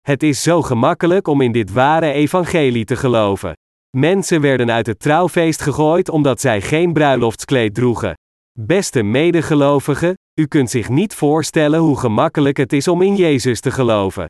[0.00, 3.52] Het is zo gemakkelijk om in dit ware evangelie te geloven.
[3.96, 8.14] Mensen werden uit het trouwfeest gegooid omdat zij geen bruiloftskleed droegen.
[8.58, 13.70] Beste medegelovigen, u kunt zich niet voorstellen hoe gemakkelijk het is om in Jezus te
[13.70, 14.26] geloven.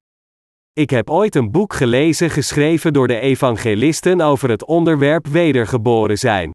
[0.72, 6.50] Ik heb ooit een boek gelezen geschreven door de evangelisten over het onderwerp wedergeboren zijn.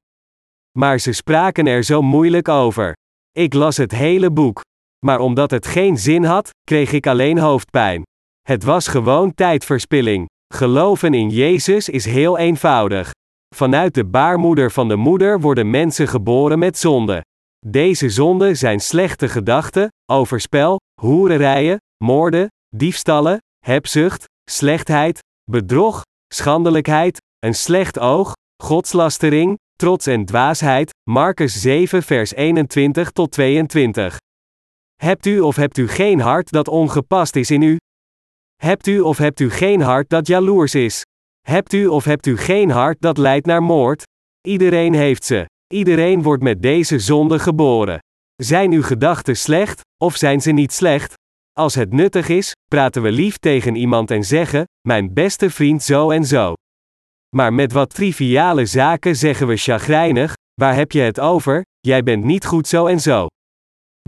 [0.77, 2.93] Maar ze spraken er zo moeilijk over.
[3.37, 4.61] Ik las het hele boek.
[5.05, 8.03] Maar omdat het geen zin had, kreeg ik alleen hoofdpijn.
[8.41, 10.25] Het was gewoon tijdverspilling.
[10.53, 13.11] Geloven in Jezus is heel eenvoudig.
[13.55, 17.21] Vanuit de baarmoeder van de moeder worden mensen geboren met zonde.
[17.65, 25.19] Deze zonden zijn slechte gedachten, overspel, hoererijen, moorden, diefstallen, hebzucht, slechtheid,
[25.51, 26.01] bedrog,
[26.33, 28.33] schandelijkheid, een slecht oog,
[28.63, 34.17] godslastering, trots en dwaasheid, Marcus 7 vers 21 tot 22.
[34.95, 37.77] Hebt u of hebt u geen hart dat ongepast is in u?
[38.55, 41.01] Hebt u of hebt u geen hart dat jaloers is?
[41.41, 44.03] Hebt u of hebt u geen hart dat leidt naar moord?
[44.47, 45.45] Iedereen heeft ze.
[45.73, 47.99] Iedereen wordt met deze zonde geboren.
[48.35, 51.13] Zijn uw gedachten slecht, of zijn ze niet slecht?
[51.51, 56.09] Als het nuttig is, praten we lief tegen iemand en zeggen: Mijn beste vriend zo
[56.09, 56.53] en zo.
[57.35, 61.61] Maar met wat triviale zaken zeggen we chagrijnig: Waar heb je het over?
[61.79, 63.27] Jij bent niet goed zo en zo.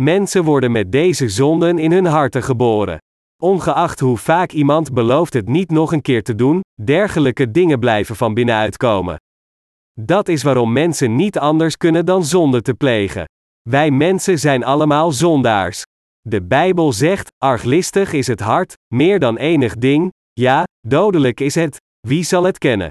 [0.01, 2.97] Mensen worden met deze zonden in hun harten geboren.
[3.43, 8.15] Ongeacht hoe vaak iemand belooft het niet nog een keer te doen, dergelijke dingen blijven
[8.15, 9.17] van binnenuit komen.
[9.99, 13.25] Dat is waarom mensen niet anders kunnen dan zonde te plegen.
[13.69, 15.81] Wij mensen zijn allemaal zondaars.
[16.21, 21.77] De Bijbel zegt: arglistig is het hart, meer dan enig ding, ja, dodelijk is het,
[22.07, 22.89] wie zal het kennen?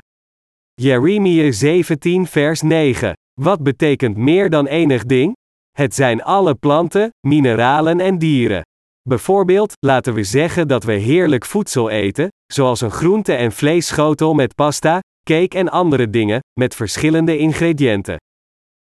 [0.82, 3.12] Jeremia 17 vers 9.
[3.40, 5.36] Wat betekent meer dan enig ding?
[5.70, 8.62] Het zijn alle planten, mineralen en dieren.
[9.08, 14.54] Bijvoorbeeld, laten we zeggen dat we heerlijk voedsel eten, zoals een groente- en vleesschotel met
[14.54, 18.16] pasta, cake en andere dingen, met verschillende ingrediënten.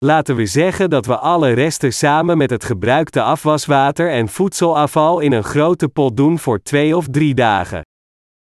[0.04, 5.32] Laten we zeggen dat we alle resten samen met het gebruikte afwaswater en voedselafval in
[5.32, 7.82] een grote pot doen voor twee of drie dagen.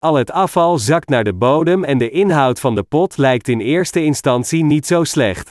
[0.03, 3.59] Al het afval zakt naar de bodem en de inhoud van de pot lijkt in
[3.59, 5.49] eerste instantie niet zo slecht.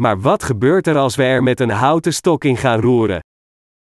[0.00, 3.20] Maar wat gebeurt er als we er met een houten stok in gaan roeren?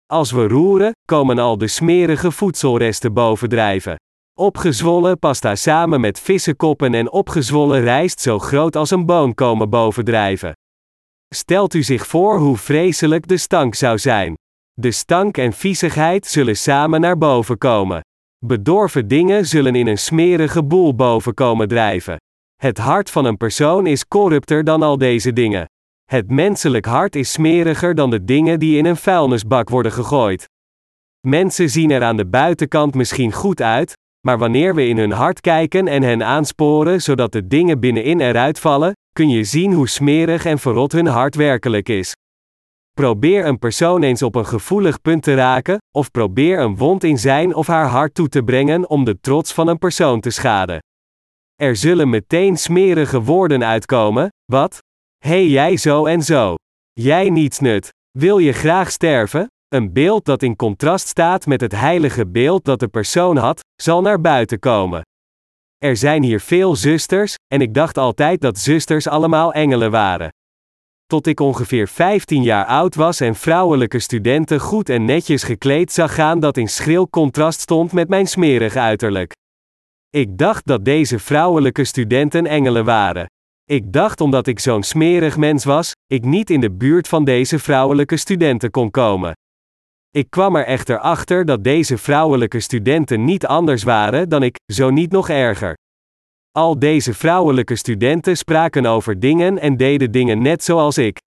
[0.05, 3.95] Als we roeren, komen al de smerige voedselresten bovendrijven.
[4.39, 10.53] Opgezwollen pasta samen met vissenkoppen en opgezwollen rijst zo groot als een boon komen bovendrijven.
[11.35, 14.33] Stelt u zich voor hoe vreselijk de stank zou zijn.
[14.73, 18.01] De stank en viezigheid zullen samen naar boven komen.
[18.45, 22.17] Bedorven dingen zullen in een smerige boel boven komen drijven.
[22.55, 25.65] Het hart van een persoon is corrupter dan al deze dingen.
[26.05, 30.45] Het menselijk hart is smeriger dan de dingen die in een vuilnisbak worden gegooid.
[31.27, 33.93] Mensen zien er aan de buitenkant misschien goed uit,
[34.27, 38.59] maar wanneer we in hun hart kijken en hen aansporen zodat de dingen binnenin eruit
[38.59, 42.13] vallen, kun je zien hoe smerig en verrot hun hart werkelijk is.
[42.91, 47.17] Probeer een persoon eens op een gevoelig punt te raken, of probeer een wond in
[47.17, 50.79] zijn of haar hart toe te brengen om de trots van een persoon te schaden.
[51.55, 54.77] Er zullen meteen smerige woorden uitkomen, wat?
[55.17, 56.55] Hey, jij zo en zo.
[56.91, 57.89] Jij niets nut.
[58.17, 59.47] Wil je graag sterven?
[59.67, 64.01] Een beeld dat in contrast staat met het heilige beeld dat de persoon had, zal
[64.01, 65.01] naar buiten komen.
[65.77, 70.29] Er zijn hier veel zusters, en ik dacht altijd dat zusters allemaal engelen waren.
[71.11, 76.15] Tot ik ongeveer 15 jaar oud was en vrouwelijke studenten goed en netjes gekleed zag
[76.15, 79.33] gaan dat in schril contrast stond met mijn smerig uiterlijk.
[80.09, 83.25] Ik dacht dat deze vrouwelijke studenten engelen waren.
[83.63, 87.59] Ik dacht omdat ik zo'n smerig mens was, ik niet in de buurt van deze
[87.59, 89.33] vrouwelijke studenten kon komen.
[90.11, 94.89] Ik kwam er echter achter dat deze vrouwelijke studenten niet anders waren dan ik, zo
[94.89, 95.73] niet nog erger.
[96.57, 101.19] Al deze vrouwelijke studenten spraken over dingen en deden dingen net zoals ik.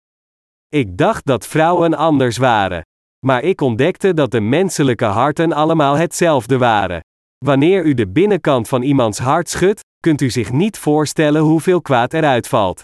[0.68, 2.82] Ik dacht dat vrouwen anders waren.
[3.26, 7.00] Maar ik ontdekte dat de menselijke harten allemaal hetzelfde waren.
[7.44, 12.12] Wanneer u de binnenkant van iemands hart schudt, kunt u zich niet voorstellen hoeveel kwaad
[12.12, 12.82] eruit valt.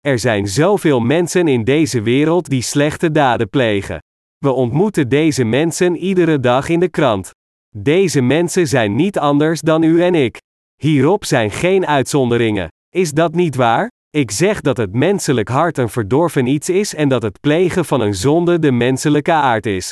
[0.00, 3.98] Er zijn zoveel mensen in deze wereld die slechte daden plegen.
[4.38, 7.30] We ontmoeten deze mensen iedere dag in de krant.
[7.76, 10.38] Deze mensen zijn niet anders dan u en ik.
[10.84, 12.68] Hierop zijn geen uitzonderingen.
[12.94, 13.90] Is dat niet waar?
[14.10, 18.00] Ik zeg dat het menselijk hart een verdorven iets is en dat het plegen van
[18.00, 19.90] een zonde de menselijke aard is.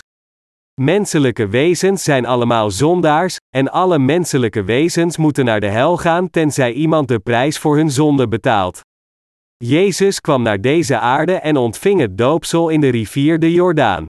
[0.80, 6.72] Menselijke wezens zijn allemaal zondaars, en alle menselijke wezens moeten naar de hel gaan tenzij
[6.72, 8.80] iemand de prijs voor hun zonde betaalt.
[9.56, 14.06] Jezus kwam naar deze aarde en ontving het doopsel in de rivier de Jordaan.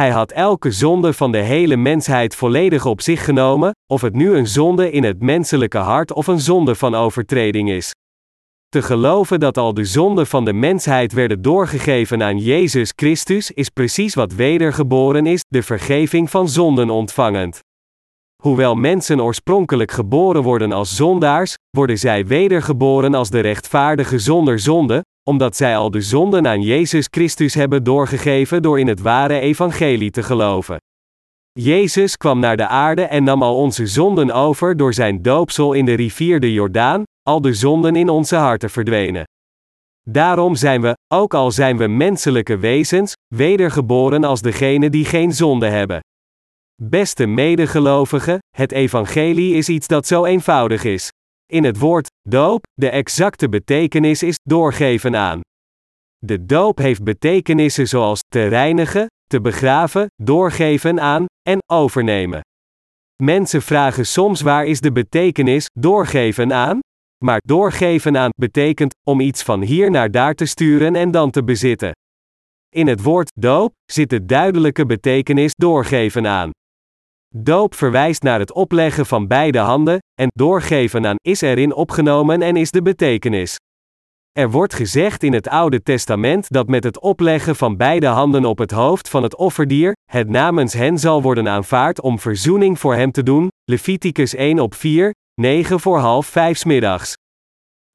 [0.00, 4.34] Hij had elke zonde van de hele mensheid volledig op zich genomen, of het nu
[4.34, 7.94] een zonde in het menselijke hart of een zonde van overtreding is.
[8.68, 13.68] Te geloven dat al de zonden van de mensheid werden doorgegeven aan Jezus Christus is
[13.68, 17.60] precies wat wedergeboren is, de vergeving van zonden ontvangend.
[18.42, 25.04] Hoewel mensen oorspronkelijk geboren worden als zondaars, worden zij wedergeboren als de rechtvaardige zonder zonde,
[25.22, 30.10] omdat zij al de zonden aan Jezus Christus hebben doorgegeven door in het ware evangelie
[30.10, 30.76] te geloven.
[31.52, 35.84] Jezus kwam naar de aarde en nam al onze zonden over door zijn doopsel in
[35.84, 39.24] de rivier de Jordaan, al de zonden in onze harten verdwenen.
[40.08, 45.66] Daarom zijn we, ook al zijn we menselijke wezens, wedergeboren als degene die geen zonde
[45.66, 46.00] hebben.
[46.82, 51.08] Beste medegelovigen, het evangelie is iets dat zo eenvoudig is.
[51.50, 55.40] In het woord doop, de exacte betekenis is doorgeven aan.
[56.18, 62.40] De doop heeft betekenissen zoals te reinigen, te begraven, doorgeven aan en overnemen.
[63.22, 66.78] Mensen vragen soms waar is de betekenis doorgeven aan?
[67.24, 71.44] Maar doorgeven aan betekent om iets van hier naar daar te sturen en dan te
[71.44, 71.92] bezitten.
[72.68, 76.50] In het woord doop zit de duidelijke betekenis doorgeven aan.
[77.36, 82.56] Doop verwijst naar het opleggen van beide handen, en doorgeven aan is erin opgenomen en
[82.56, 83.56] is de betekenis.
[84.32, 88.58] Er wordt gezegd in het Oude Testament dat met het opleggen van beide handen op
[88.58, 93.12] het hoofd van het offerdier, het namens hen zal worden aanvaard om verzoening voor hem
[93.12, 97.12] te doen, Leviticus 1 op 4, 9 voor half 5 middags.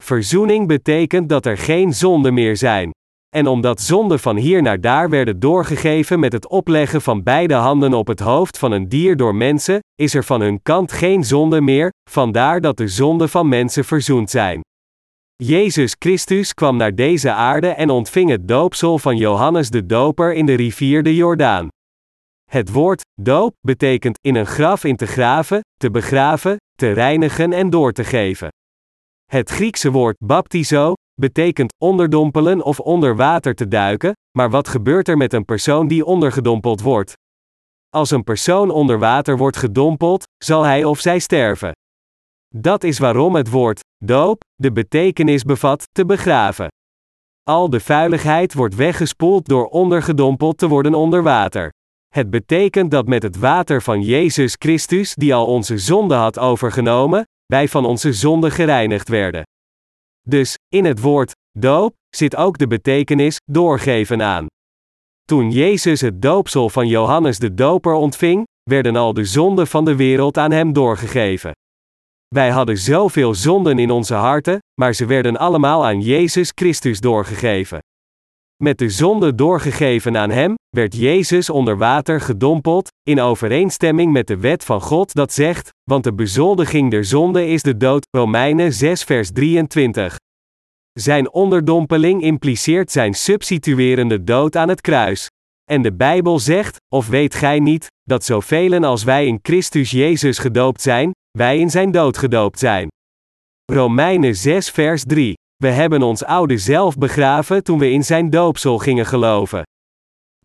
[0.02, 2.90] Verzoening betekent dat er geen zonden meer zijn.
[3.36, 7.94] En omdat zonden van hier naar daar werden doorgegeven met het opleggen van beide handen
[7.94, 11.60] op het hoofd van een dier door mensen, is er van hun kant geen zonde
[11.60, 14.60] meer, vandaar dat de zonden van mensen verzoend zijn.
[15.34, 20.46] Jezus Christus kwam naar deze aarde en ontving het doopsel van Johannes de Doper in
[20.46, 21.68] de rivier de Jordaan.
[22.50, 27.70] Het woord doop betekent in een graf in te graven, te begraven, te reinigen en
[27.70, 28.48] door te geven.
[29.24, 35.16] Het Griekse woord baptizo betekent onderdompelen of onder water te duiken, maar wat gebeurt er
[35.16, 37.12] met een persoon die ondergedompeld wordt?
[37.88, 41.72] Als een persoon onder water wordt gedompeld, zal hij of zij sterven.
[42.54, 46.68] Dat is waarom het woord doop de betekenis bevat te begraven.
[47.42, 51.72] Al de vuiligheid wordt weggespoeld door ondergedompeld te worden onder water.
[52.08, 57.24] Het betekent dat met het water van Jezus Christus, die al onze zonde had overgenomen,
[57.46, 59.44] wij van onze zonde gereinigd werden.
[60.28, 64.46] Dus, in het woord doop zit ook de betekenis doorgeven aan.
[65.24, 69.96] Toen Jezus het doopsel van Johannes de Doper ontving, werden al de zonden van de
[69.96, 71.52] wereld aan hem doorgegeven.
[72.34, 77.78] Wij hadden zoveel zonden in onze harten, maar ze werden allemaal aan Jezus Christus doorgegeven.
[78.62, 84.36] Met de zonde doorgegeven aan hem, werd Jezus onder water gedompeld, in overeenstemming met de
[84.36, 89.04] wet van God dat zegt, want de bezoldiging der zonde is de dood, Romeinen 6
[89.04, 90.16] vers 23.
[90.92, 95.26] Zijn onderdompeling impliceert zijn substituerende dood aan het kruis.
[95.64, 100.38] En de Bijbel zegt, of weet gij niet, dat zoveel als wij in Christus Jezus
[100.38, 102.88] gedoopt zijn, wij in zijn dood gedoopt zijn.
[103.72, 105.34] Romeinen 6 vers 3.
[105.56, 109.62] We hebben ons oude zelf begraven toen we in zijn doopsel gingen geloven.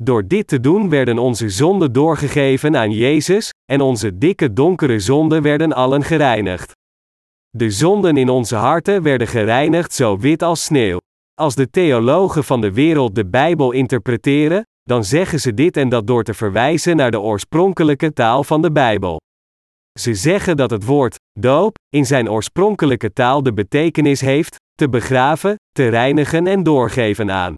[0.02, 5.42] Door dit te doen werden onze zonden doorgegeven aan Jezus, en onze dikke donkere zonden
[5.42, 6.72] werden allen gereinigd.
[7.50, 10.98] De zonden in onze harten werden gereinigd zo wit als sneeuw.
[11.34, 16.08] Als de theologen van de wereld de Bijbel interpreteren, dan zeggen ze dit en dat
[16.08, 19.20] door te verwijzen naar de oorspronkelijke taal van de Bijbel.
[20.00, 25.56] Ze zeggen dat het woord doop in zijn oorspronkelijke taal de betekenis heeft te begraven,
[25.72, 27.54] te reinigen en doorgeven aan.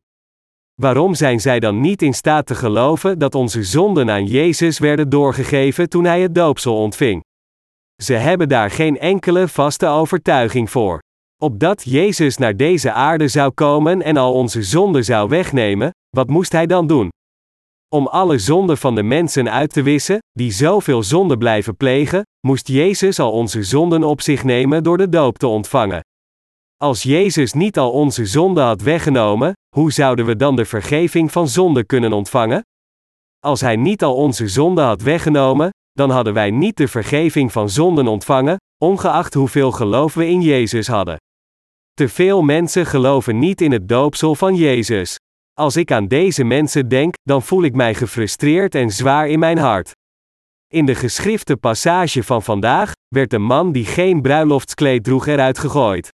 [0.82, 5.10] Waarom zijn zij dan niet in staat te geloven dat onze zonden aan Jezus werden
[5.10, 7.22] doorgegeven toen hij het doopsel ontving?
[8.04, 11.00] Ze hebben daar geen enkele vaste overtuiging voor.
[11.44, 16.52] Opdat Jezus naar deze aarde zou komen en al onze zonden zou wegnemen, wat moest
[16.52, 17.10] hij dan doen?
[17.94, 22.68] Om alle zonden van de mensen uit te wissen, die zoveel zonde blijven plegen, moest
[22.68, 26.02] Jezus al onze zonden op zich nemen door de doop te ontvangen.
[26.78, 31.48] Als Jezus niet al onze zonden had weggenomen, hoe zouden we dan de vergeving van
[31.48, 32.62] zonde kunnen ontvangen?
[33.40, 37.70] Als Hij niet al onze zonden had weggenomen, dan hadden wij niet de vergeving van
[37.70, 41.18] zonden ontvangen, ongeacht hoeveel geloof we in Jezus hadden.
[41.94, 45.18] Te veel mensen geloven niet in het doopsel van Jezus.
[45.60, 49.58] Als ik aan deze mensen denk, dan voel ik mij gefrustreerd en zwaar in mijn
[49.58, 49.92] hart.
[50.68, 56.10] In de geschrifte passage van vandaag werd de man die geen bruiloftskleed droeg eruit gegooid.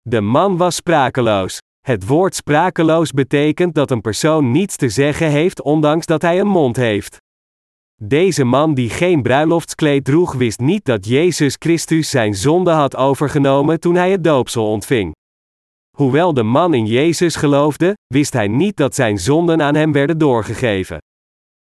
[0.00, 1.58] De man was sprakeloos.
[1.80, 6.48] Het woord sprakeloos betekent dat een persoon niets te zeggen heeft ondanks dat hij een
[6.48, 7.16] mond heeft.
[8.02, 13.80] Deze man die geen bruiloftskleed droeg wist niet dat Jezus Christus zijn zonde had overgenomen
[13.80, 15.14] toen hij het doopsel ontving.
[15.96, 20.18] Hoewel de man in Jezus geloofde, wist hij niet dat zijn zonden aan hem werden
[20.18, 20.98] doorgegeven.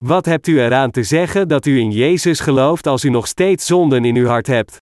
[0.06, 3.66] Wat hebt u eraan te zeggen dat u in Jezus gelooft als u nog steeds
[3.66, 4.78] zonden in uw hart hebt?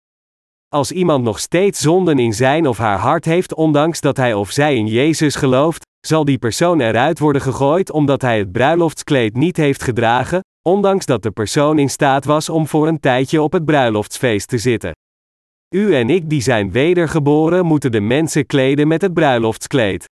[0.69, 4.51] Als iemand nog steeds zonden in zijn of haar hart heeft, ondanks dat hij of
[4.51, 9.57] zij in Jezus gelooft, zal die persoon eruit worden gegooid omdat hij het bruiloftskleed niet
[9.57, 13.65] heeft gedragen, ondanks dat de persoon in staat was om voor een tijdje op het
[13.65, 14.93] bruiloftsfeest te zitten.
[15.75, 20.09] U en ik die zijn wedergeboren moeten de mensen kleden met het bruiloftskleed.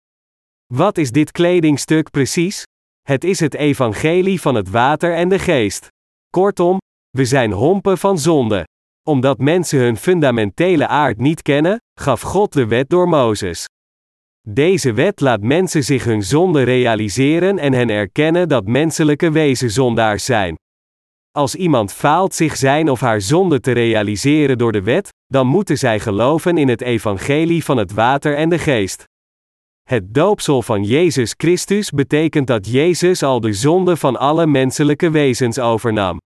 [0.74, 2.64] Wat is dit kledingstuk precies?
[3.01, 5.88] Het is het evangelie van het water en de geest.
[6.30, 6.78] Kortom,
[7.10, 8.64] we zijn hompen van zonde.
[9.07, 13.66] Omdat mensen hun fundamentele aard niet kennen, gaf God de wet door Mozes.
[14.47, 20.26] Deze wet laat mensen zich hun zonde realiseren en hen erkennen dat menselijke wezen zondaars
[20.26, 20.55] zijn.
[21.32, 25.78] Als iemand faalt zich zijn of haar zonde te realiseren door de wet, dan moeten
[25.78, 29.04] zij geloven in het evangelie van het water en de geest.
[29.90, 35.60] Het doopsel van Jezus Christus betekent dat Jezus al de zonde van alle menselijke wezens
[35.60, 36.18] overnam.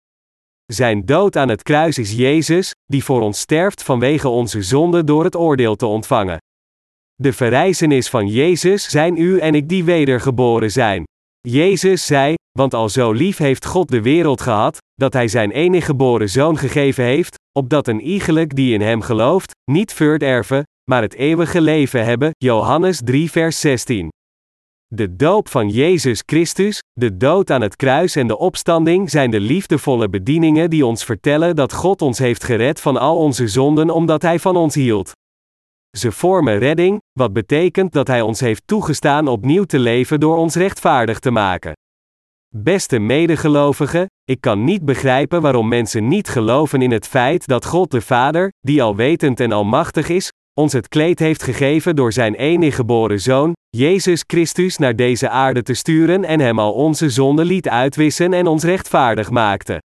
[0.72, 5.24] Zijn dood aan het kruis is Jezus, die voor ons sterft vanwege onze zonde door
[5.24, 6.38] het oordeel te ontvangen.
[7.14, 11.05] De verrijzenis van Jezus zijn u en ik die wedergeboren zijn.
[11.40, 15.84] Jezus zei, want al zo lief heeft God de wereld gehad, dat hij zijn enige
[15.84, 21.14] geboren zoon gegeven heeft, opdat een iegelijk die in hem gelooft, niet verderven, maar het
[21.14, 22.30] eeuwige leven hebben.
[22.38, 24.09] Johannes 3 vers 16.
[24.94, 29.40] De doop van Jezus Christus, de dood aan het kruis en de opstanding zijn de
[29.40, 34.22] liefdevolle bedieningen die ons vertellen dat God ons heeft gered van al onze zonden omdat
[34.22, 35.12] Hij van ons hield.
[35.98, 40.55] Ze vormen redding, wat betekent dat Hij ons heeft toegestaan opnieuw te leven door ons
[40.55, 41.72] rechtvaardig te maken.
[42.55, 47.90] Beste medegelovigen, ik kan niet begrijpen waarom mensen niet geloven in het feit dat God
[47.90, 50.30] de Vader, die alwetend en almachtig is,
[50.61, 55.62] ons het kleed heeft gegeven door zijn enige geboren zoon, Jezus Christus, naar deze aarde
[55.62, 59.78] te sturen en hem al onze zonden liet uitwissen en ons rechtvaardig maakte.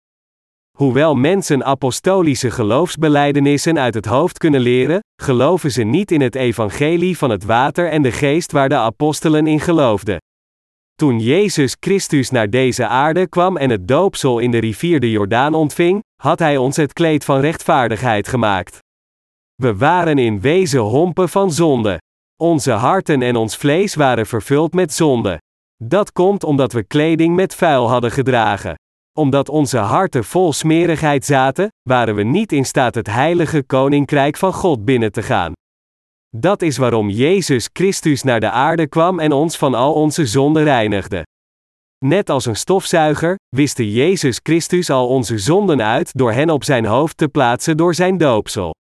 [0.78, 7.18] Hoewel mensen apostolische geloofsbelijdenissen uit het hoofd kunnen leren, geloven ze niet in het evangelie
[7.18, 10.18] van het water en de geest waar de apostelen in geloofden.
[11.02, 15.54] Toen Jezus Christus naar deze aarde kwam en het doopsel in de rivier de Jordaan
[15.54, 18.80] ontving, had Hij ons het kleed van rechtvaardigheid gemaakt.
[19.56, 22.02] We waren in wezen hompen van zonde.
[22.42, 25.42] Onze harten en ons vlees waren vervuld met zonde.
[25.84, 28.76] Dat komt omdat we kleding met vuil hadden gedragen.
[29.18, 34.54] Omdat onze harten vol smerigheid zaten, waren we niet in staat het heilige koninkrijk van
[34.54, 35.54] God binnen te gaan.
[36.40, 40.64] Dat is waarom Jezus Christus naar de aarde kwam en ons van al onze zonden
[40.64, 41.26] reinigde.
[42.06, 46.86] Net als een stofzuiger, wiste Jezus Christus al onze zonden uit door hen op zijn
[46.86, 48.74] hoofd te plaatsen door zijn doopsel.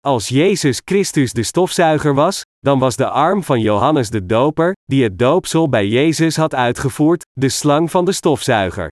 [0.00, 5.02] Als Jezus Christus de stofzuiger was, dan was de arm van Johannes de Doper, die
[5.02, 8.88] het doopsel bij Jezus had uitgevoerd, de slang van de stofzuiger.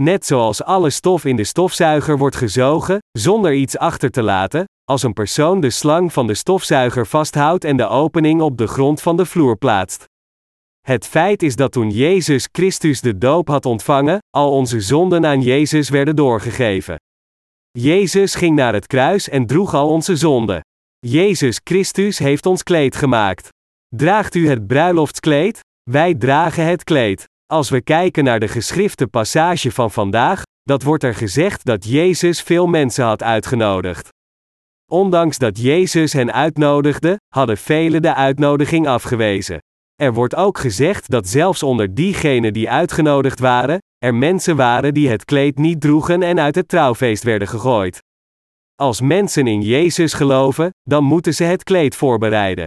[0.00, 5.02] Net zoals alle stof in de stofzuiger wordt gezogen, zonder iets achter te laten, als
[5.02, 9.16] een persoon de slang van de stofzuiger vasthoudt en de opening op de grond van
[9.16, 10.04] de vloer plaatst.
[10.80, 15.42] Het feit is dat toen Jezus Christus de doop had ontvangen, al onze zonden aan
[15.42, 16.96] Jezus werden doorgegeven.
[17.70, 20.60] Jezus ging naar het kruis en droeg al onze zonden.
[20.98, 23.48] Jezus Christus heeft ons kleed gemaakt.
[23.96, 25.60] Draagt u het bruiloftskleed?
[25.90, 27.24] Wij dragen het kleed.
[27.46, 32.42] Als we kijken naar de geschrifte passage van vandaag, dat wordt er gezegd dat Jezus
[32.42, 34.08] veel mensen had uitgenodigd.
[34.90, 39.58] Ondanks dat Jezus hen uitnodigde, hadden velen de uitnodiging afgewezen.
[39.94, 45.08] Er wordt ook gezegd dat zelfs onder diegenen die uitgenodigd waren, er mensen waren die
[45.08, 47.98] het kleed niet droegen en uit het trouwfeest werden gegooid.
[48.74, 52.66] Als mensen in Jezus geloven, dan moeten ze het kleed voorbereiden.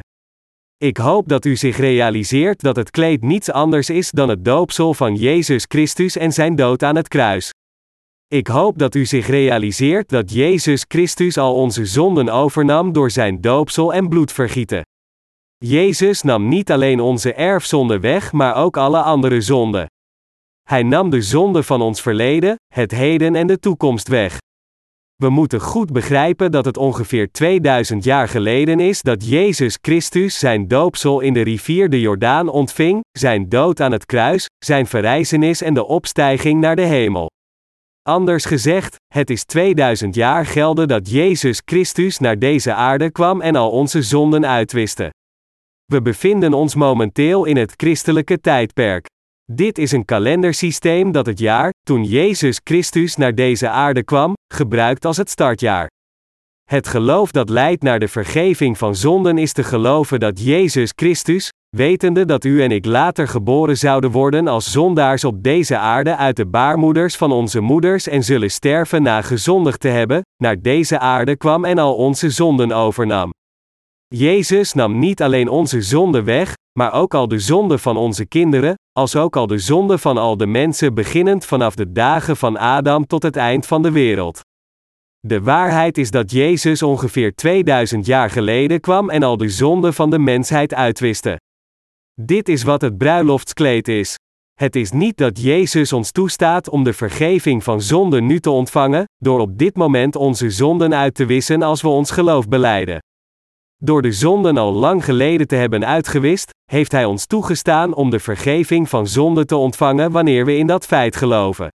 [0.77, 4.93] Ik hoop dat u zich realiseert dat het kleed niets anders is dan het doopsel
[4.93, 7.51] van Jezus Christus en zijn dood aan het kruis.
[8.33, 13.41] Ik hoop dat u zich realiseert dat Jezus Christus al onze zonden overnam door zijn
[13.41, 14.81] doopsel en bloedvergieten.
[15.57, 19.85] Jezus nam niet alleen onze erfzonde weg, maar ook alle andere zonden.
[20.63, 24.37] Hij nam de zonde van ons verleden, het heden en de toekomst weg.
[25.15, 30.67] We moeten goed begrijpen dat het ongeveer 2000 jaar geleden is dat Jezus Christus zijn
[30.67, 35.73] doopsel in de rivier de Jordaan ontving, zijn dood aan het kruis, zijn verrijzenis en
[35.73, 37.31] de opstijging naar de hemel.
[38.09, 43.55] Anders gezegd, het is 2000 jaar gelden dat Jezus Christus naar deze aarde kwam en
[43.55, 45.09] al onze zonden uitwiste.
[45.85, 49.05] We bevinden ons momenteel in het christelijke tijdperk.
[49.51, 55.05] Dit is een kalendersysteem dat het jaar, toen Jezus Christus naar deze aarde kwam, gebruikt
[55.05, 55.87] als het startjaar.
[56.73, 61.51] Het geloof dat leidt naar de vergeving van zonden is te geloven dat Jezus Christus,
[61.69, 66.35] wetende dat u en ik later geboren zouden worden als zondaars op deze aarde uit
[66.35, 71.37] de baarmoeders van onze moeders en zullen sterven na gezondigd te hebben, naar deze aarde
[71.37, 73.31] kwam en al onze zonden overnam.
[74.07, 78.75] Jezus nam niet alleen onze zonden weg, maar ook al de zonden van onze kinderen,
[78.91, 83.07] als ook al de zonden van al de mensen beginnend vanaf de dagen van Adam
[83.07, 84.41] tot het eind van de wereld.
[85.27, 90.09] De waarheid is dat Jezus ongeveer 2000 jaar geleden kwam en al de zonden van
[90.09, 91.39] de mensheid uitwiste.
[92.21, 94.15] Dit is wat het bruiloftskleed is.
[94.53, 99.05] Het is niet dat Jezus ons toestaat om de vergeving van zonden nu te ontvangen,
[99.17, 102.99] door op dit moment onze zonden uit te wissen als we ons geloof beleiden.
[103.77, 108.19] Door de zonden al lang geleden te hebben uitgewist, heeft Hij ons toegestaan om de
[108.19, 111.67] vergeving van zonde te ontvangen wanneer we in dat feit geloven.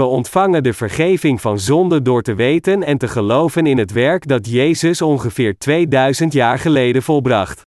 [0.00, 4.28] We ontvangen de vergeving van zonde door te weten en te geloven in het werk
[4.28, 7.62] dat Jezus ongeveer 2000 jaar geleden volbracht.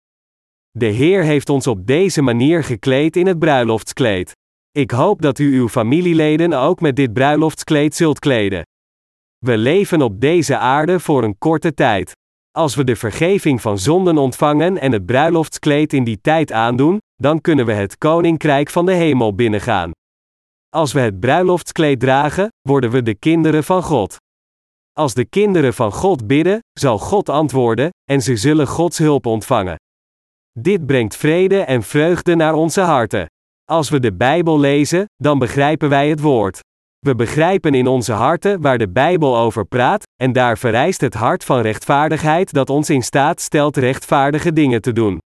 [0.70, 4.36] De Heer heeft ons op deze manier gekleed in het bruiloftskleed.
[4.72, 8.62] Ik hoop dat u uw familieleden ook met dit bruiloftskleed zult kleden.
[9.38, 12.12] We leven op deze aarde voor een korte tijd.
[12.50, 17.40] Als we de vergeving van zonden ontvangen en het bruiloftskleed in die tijd aandoen, dan
[17.40, 19.90] kunnen we het koninkrijk van de hemel binnengaan.
[20.76, 24.16] Als we het bruiloftskleed dragen, worden we de kinderen van God.
[24.92, 29.76] Als de kinderen van God bidden, zal God antwoorden, en ze zullen Gods hulp ontvangen.
[30.58, 33.26] Dit brengt vrede en vreugde naar onze harten.
[33.64, 36.60] Als we de Bijbel lezen, dan begrijpen wij het woord.
[36.98, 41.44] We begrijpen in onze harten waar de Bijbel over praat, en daar vereist het hart
[41.44, 45.18] van rechtvaardigheid dat ons in staat stelt rechtvaardige dingen te doen.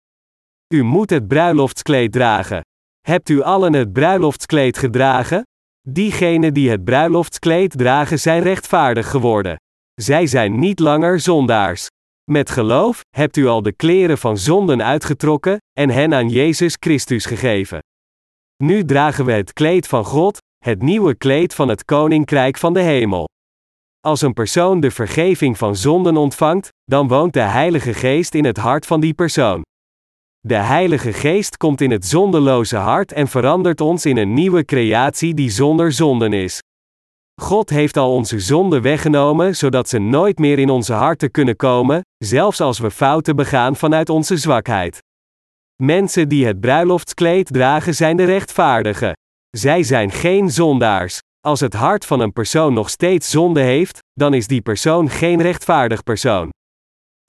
[0.73, 2.61] U moet het bruiloftskleed dragen.
[3.07, 5.41] Hebt u allen het bruiloftskleed gedragen?
[5.89, 9.55] Diegenen die het bruiloftskleed dragen zijn rechtvaardig geworden.
[10.01, 11.87] Zij zijn niet langer zondaars.
[12.31, 17.25] Met geloof hebt u al de kleren van zonden uitgetrokken en hen aan Jezus Christus
[17.25, 17.79] gegeven.
[18.63, 22.81] Nu dragen we het kleed van God, het nieuwe kleed van het koninkrijk van de
[22.81, 23.27] hemel.
[23.99, 28.57] Als een persoon de vergeving van zonden ontvangt, dan woont de Heilige Geest in het
[28.57, 29.61] hart van die persoon.
[30.47, 35.33] De Heilige Geest komt in het zondeloze hart en verandert ons in een nieuwe creatie
[35.33, 36.59] die zonder zonden is.
[37.41, 42.01] God heeft al onze zonden weggenomen zodat ze nooit meer in onze harten kunnen komen,
[42.17, 44.97] zelfs als we fouten begaan vanuit onze zwakheid.
[45.83, 49.13] Mensen die het bruiloftskleed dragen zijn de rechtvaardigen.
[49.49, 51.19] Zij zijn geen zondaars.
[51.39, 55.41] Als het hart van een persoon nog steeds zonde heeft, dan is die persoon geen
[55.41, 56.49] rechtvaardig persoon.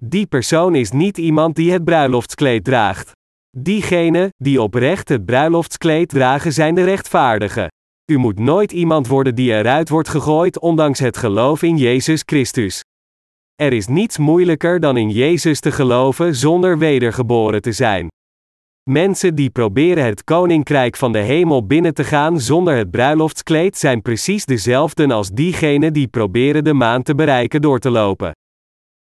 [0.06, 3.12] Die persoon is niet iemand die het bruiloftskleed draagt.
[3.56, 7.68] Diegenen die oprecht het bruiloftskleed dragen zijn de rechtvaardigen.
[8.12, 12.80] U moet nooit iemand worden die eruit wordt gegooid ondanks het geloof in Jezus Christus.
[13.54, 18.08] Er is niets moeilijker dan in Jezus te geloven zonder wedergeboren te zijn.
[18.90, 24.02] Mensen die proberen het koninkrijk van de hemel binnen te gaan zonder het bruiloftskleed zijn
[24.02, 28.32] precies dezelfden als diegenen die proberen de maan te bereiken door te lopen.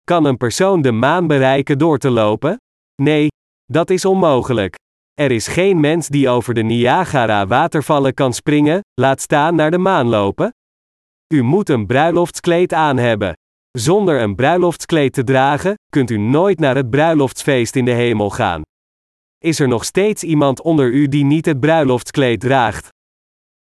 [0.10, 2.58] Kan een persoon de maan bereiken door te lopen?
[3.02, 3.28] Nee,
[3.66, 4.76] dat is onmogelijk.
[5.14, 9.78] Er is geen mens die over de Niagara watervallen kan springen, laat staan naar de
[9.78, 10.54] maan lopen.
[11.34, 13.34] U moet een bruiloftskleed aan hebben.
[13.72, 18.62] Zonder een bruiloftskleed te dragen, kunt u nooit naar het bruiloftsfeest in de hemel gaan.
[19.38, 22.90] Is er nog steeds iemand onder u die niet het bruiloftskleed draagt?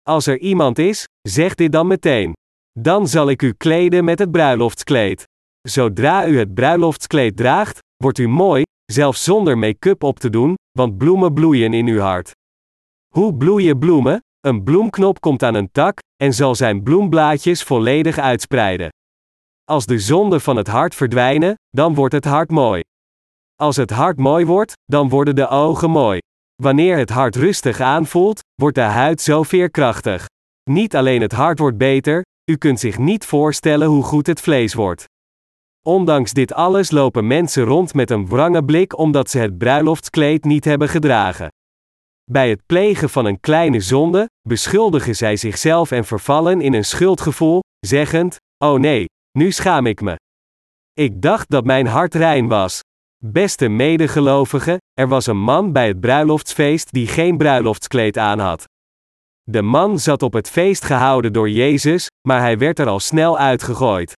[0.03, 2.32] Als er iemand is, zeg dit dan meteen.
[2.78, 5.26] Dan zal ik u kleden met het bruiloftskleed.
[5.68, 8.62] Zodra u het bruiloftskleed draagt, wordt u mooi,
[8.92, 12.30] zelfs zonder make-up op te doen, want bloemen bloeien in uw hart.
[13.14, 14.20] Hoe bloeien bloemen?
[14.40, 18.88] Een bloemknop komt aan een tak en zal zijn bloemblaadjes volledig uitspreiden.
[19.64, 22.82] Als de zonden van het hart verdwijnen, dan wordt het hart mooi.
[23.54, 26.18] Als het hart mooi wordt, dan worden de ogen mooi.
[26.62, 30.26] Wanneer het hart rustig aanvoelt, wordt de huid zo veerkrachtig.
[30.70, 34.74] Niet alleen het hart wordt beter, u kunt zich niet voorstellen hoe goed het vlees
[34.74, 35.04] wordt.
[35.89, 40.64] Ondanks dit alles lopen mensen rond met een wrange blik omdat ze het bruiloftskleed niet
[40.64, 41.49] hebben gedragen.
[42.30, 47.61] Bij het plegen van een kleine zonde, beschuldigen zij zichzelf en vervallen in een schuldgevoel,
[47.86, 49.05] zeggend: Oh nee,
[49.39, 50.16] nu schaam ik me.
[50.93, 52.80] Ik dacht dat mijn hart rein was.
[53.24, 58.64] Beste medegelovigen, er was een man bij het bruiloftsfeest die geen bruiloftskleed aan had.
[59.43, 63.39] De man zat op het feest gehouden door Jezus, maar hij werd er al snel
[63.39, 64.12] uitgegooid.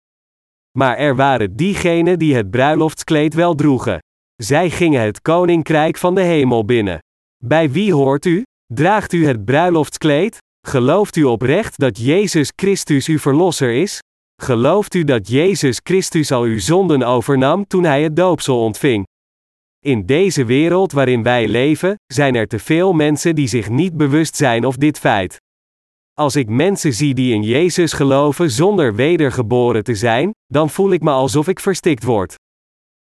[0.78, 3.98] Maar er waren diegenen die het bruiloftskleed wel droegen.
[4.36, 6.98] Zij gingen het koninkrijk van de hemel binnen.
[7.44, 8.42] Bij wie hoort u?
[8.66, 10.38] Draagt u het bruiloftskleed?
[10.66, 13.98] Gelooft u oprecht dat Jezus Christus uw verlosser is?
[14.42, 19.06] Gelooft u dat Jezus Christus al uw zonden overnam toen hij het doopsel ontving?
[19.84, 24.36] In deze wereld waarin wij leven, zijn er te veel mensen die zich niet bewust
[24.36, 25.36] zijn of dit feit.
[26.20, 31.02] Als ik mensen zie die in Jezus geloven zonder wedergeboren te zijn, dan voel ik
[31.02, 32.34] me alsof ik verstikt word.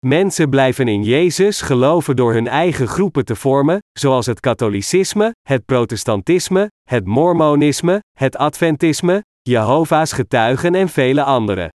[0.05, 5.65] Mensen blijven in Jezus geloven door hun eigen groepen te vormen, zoals het katholicisme, het
[5.65, 11.71] protestantisme, het mormonisme, het adventisme, Jehovah's getuigen en vele andere.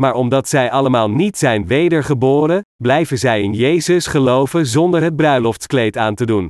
[0.00, 5.96] Maar omdat zij allemaal niet zijn wedergeboren, blijven zij in Jezus geloven zonder het bruiloftskleed
[5.96, 6.48] aan te doen.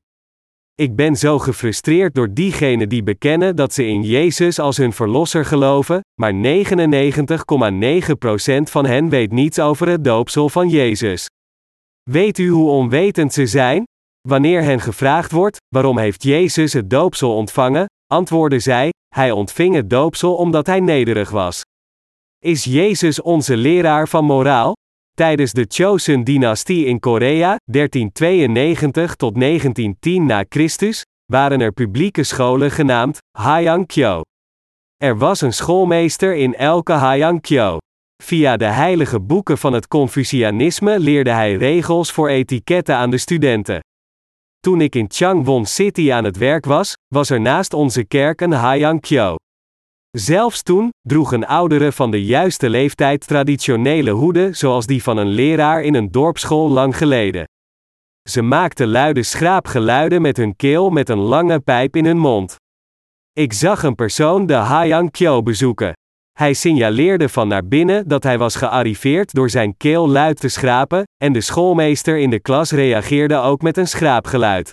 [0.81, 5.45] Ik ben zo gefrustreerd door diegenen die bekennen dat ze in Jezus als hun verlosser
[5.45, 6.39] geloven, maar 99,9%
[8.63, 11.27] van hen weet niets over het doopsel van Jezus.
[12.11, 13.85] Weet u hoe onwetend ze zijn?
[14.29, 17.87] Wanneer hen gevraagd wordt: waarom heeft Jezus het doopsel ontvangen?
[18.07, 21.61] antwoorden zij: hij ontving het doopsel omdat hij nederig was.
[22.45, 24.73] Is Jezus onze leraar van moraal?
[25.19, 33.19] Tijdens de Chosun-dynastie in Korea, 1392 tot 1910 na Christus, waren er publieke scholen genaamd
[33.39, 34.21] Hayang-kyo.
[34.97, 37.77] Er was een schoolmeester in elke Hayang-kyo.
[38.23, 43.81] Via de heilige boeken van het Confucianisme leerde hij regels voor etiketten aan de studenten.
[44.61, 48.53] Toen ik in Changwon City aan het werk was, was er naast onze kerk een
[48.53, 49.35] Hayang-kyo.
[50.11, 55.83] Zelfs toen droegen ouderen van de juiste leeftijd traditionele hoeden zoals die van een leraar
[55.83, 57.45] in een dorpsschool lang geleden.
[58.29, 62.57] Ze maakten luide schraapgeluiden met hun keel met een lange pijp in hun mond.
[63.33, 65.93] Ik zag een persoon de Hayang Kyo bezoeken.
[66.39, 71.03] Hij signaleerde van naar binnen dat hij was gearriveerd door zijn keel luid te schrapen,
[71.17, 74.71] en de schoolmeester in de klas reageerde ook met een schraapgeluid.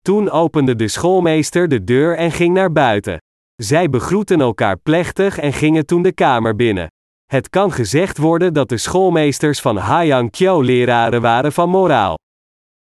[0.00, 3.18] Toen opende de schoolmeester de deur en ging naar buiten.
[3.62, 6.86] Zij begroeten elkaar plechtig en gingen toen de kamer binnen.
[7.26, 12.14] Het kan gezegd worden dat de schoolmeesters van Hayang Kyo leraren waren van moraal.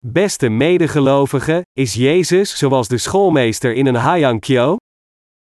[0.06, 4.76] Beste medegelovigen, is Jezus zoals de schoolmeester in een Hayang Kyo?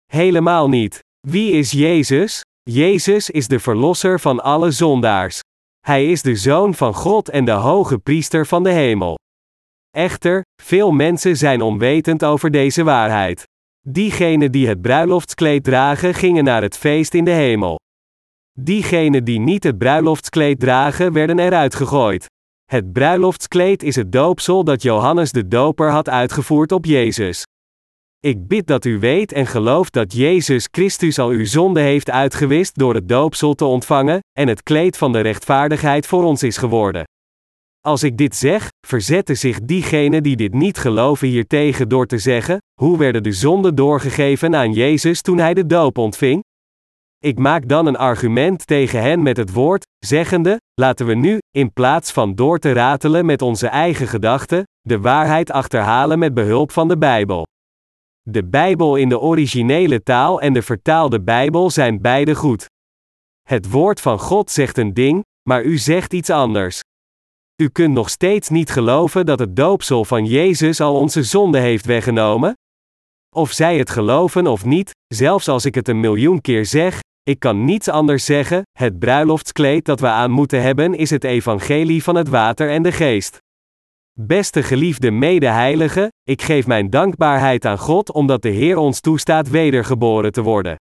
[0.06, 0.98] Helemaal niet.
[1.28, 2.40] Wie is Jezus?
[2.62, 5.40] Jezus is de verlosser van alle zondaars.
[5.80, 9.18] Hij is de zoon van God en de hoge priester van de hemel.
[9.90, 13.48] Echter, veel mensen zijn onwetend over deze waarheid.
[13.88, 17.78] Diegenen die het bruiloftskleed dragen gingen naar het feest in de hemel.
[18.58, 22.26] Diegenen die niet het bruiloftskleed dragen werden eruit gegooid.
[22.64, 27.42] Het bruiloftskleed is het doopsel dat Johannes de Doper had uitgevoerd op Jezus.
[28.18, 32.78] Ik bid dat u weet en gelooft dat Jezus Christus al uw zonde heeft uitgewist
[32.78, 37.04] door het doopsel te ontvangen, en het kleed van de rechtvaardigheid voor ons is geworden.
[37.80, 42.58] Als ik dit zeg, verzetten zich diegenen die dit niet geloven hiertegen door te zeggen:
[42.80, 46.42] hoe werden de zonden doorgegeven aan Jezus toen hij de doop ontving?
[47.18, 51.72] Ik maak dan een argument tegen hen met het woord, zeggende: laten we nu, in
[51.72, 56.88] plaats van door te ratelen met onze eigen gedachten, de waarheid achterhalen met behulp van
[56.88, 57.46] de Bijbel.
[58.22, 62.66] De Bijbel in de originele taal en de vertaalde Bijbel zijn beide goed.
[63.48, 66.80] Het woord van God zegt een ding, maar u zegt iets anders.
[67.60, 71.86] U kunt nog steeds niet geloven dat het doopsel van Jezus al onze zonde heeft
[71.86, 72.54] weggenomen?
[73.36, 77.38] Of zij het geloven of niet, zelfs als ik het een miljoen keer zeg, ik
[77.38, 82.14] kan niets anders zeggen, het bruiloftskleed dat we aan moeten hebben is het evangelie van
[82.14, 83.38] het water en de geest.
[84.12, 90.32] Beste geliefde medeheilige, ik geef mijn dankbaarheid aan God omdat de Heer ons toestaat wedergeboren
[90.32, 90.76] te worden.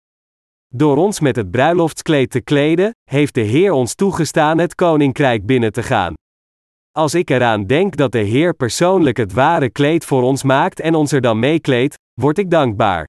[0.74, 5.72] Door ons met het bruiloftskleed te kleden, heeft de Heer ons toegestaan het koninkrijk binnen
[5.72, 6.14] te gaan.
[6.96, 10.94] Als ik eraan denk dat de Heer persoonlijk het ware kleed voor ons maakt en
[10.94, 13.08] ons er dan meekleedt, word ik dankbaar.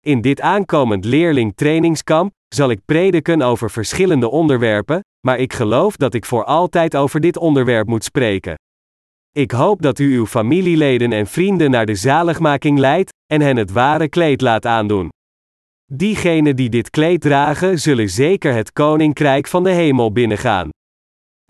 [0.00, 6.24] In dit aankomend leerling-trainingskamp zal ik prediken over verschillende onderwerpen, maar ik geloof dat ik
[6.24, 8.54] voor altijd over dit onderwerp moet spreken.
[9.32, 13.72] Ik hoop dat u uw familieleden en vrienden naar de zaligmaking leidt en hen het
[13.72, 15.08] ware kleed laat aandoen.
[15.92, 20.68] Diegenen die dit kleed dragen, zullen zeker het koninkrijk van de hemel binnengaan.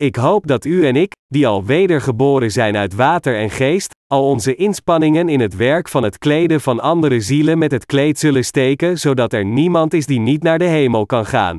[0.02, 4.28] Ik hoop dat u en ik, die al wedergeboren zijn uit water en geest, al
[4.28, 8.44] onze inspanningen in het werk van het kleden van andere zielen met het kleed zullen
[8.44, 11.56] steken, zodat er niemand is die niet naar de hemel kan gaan.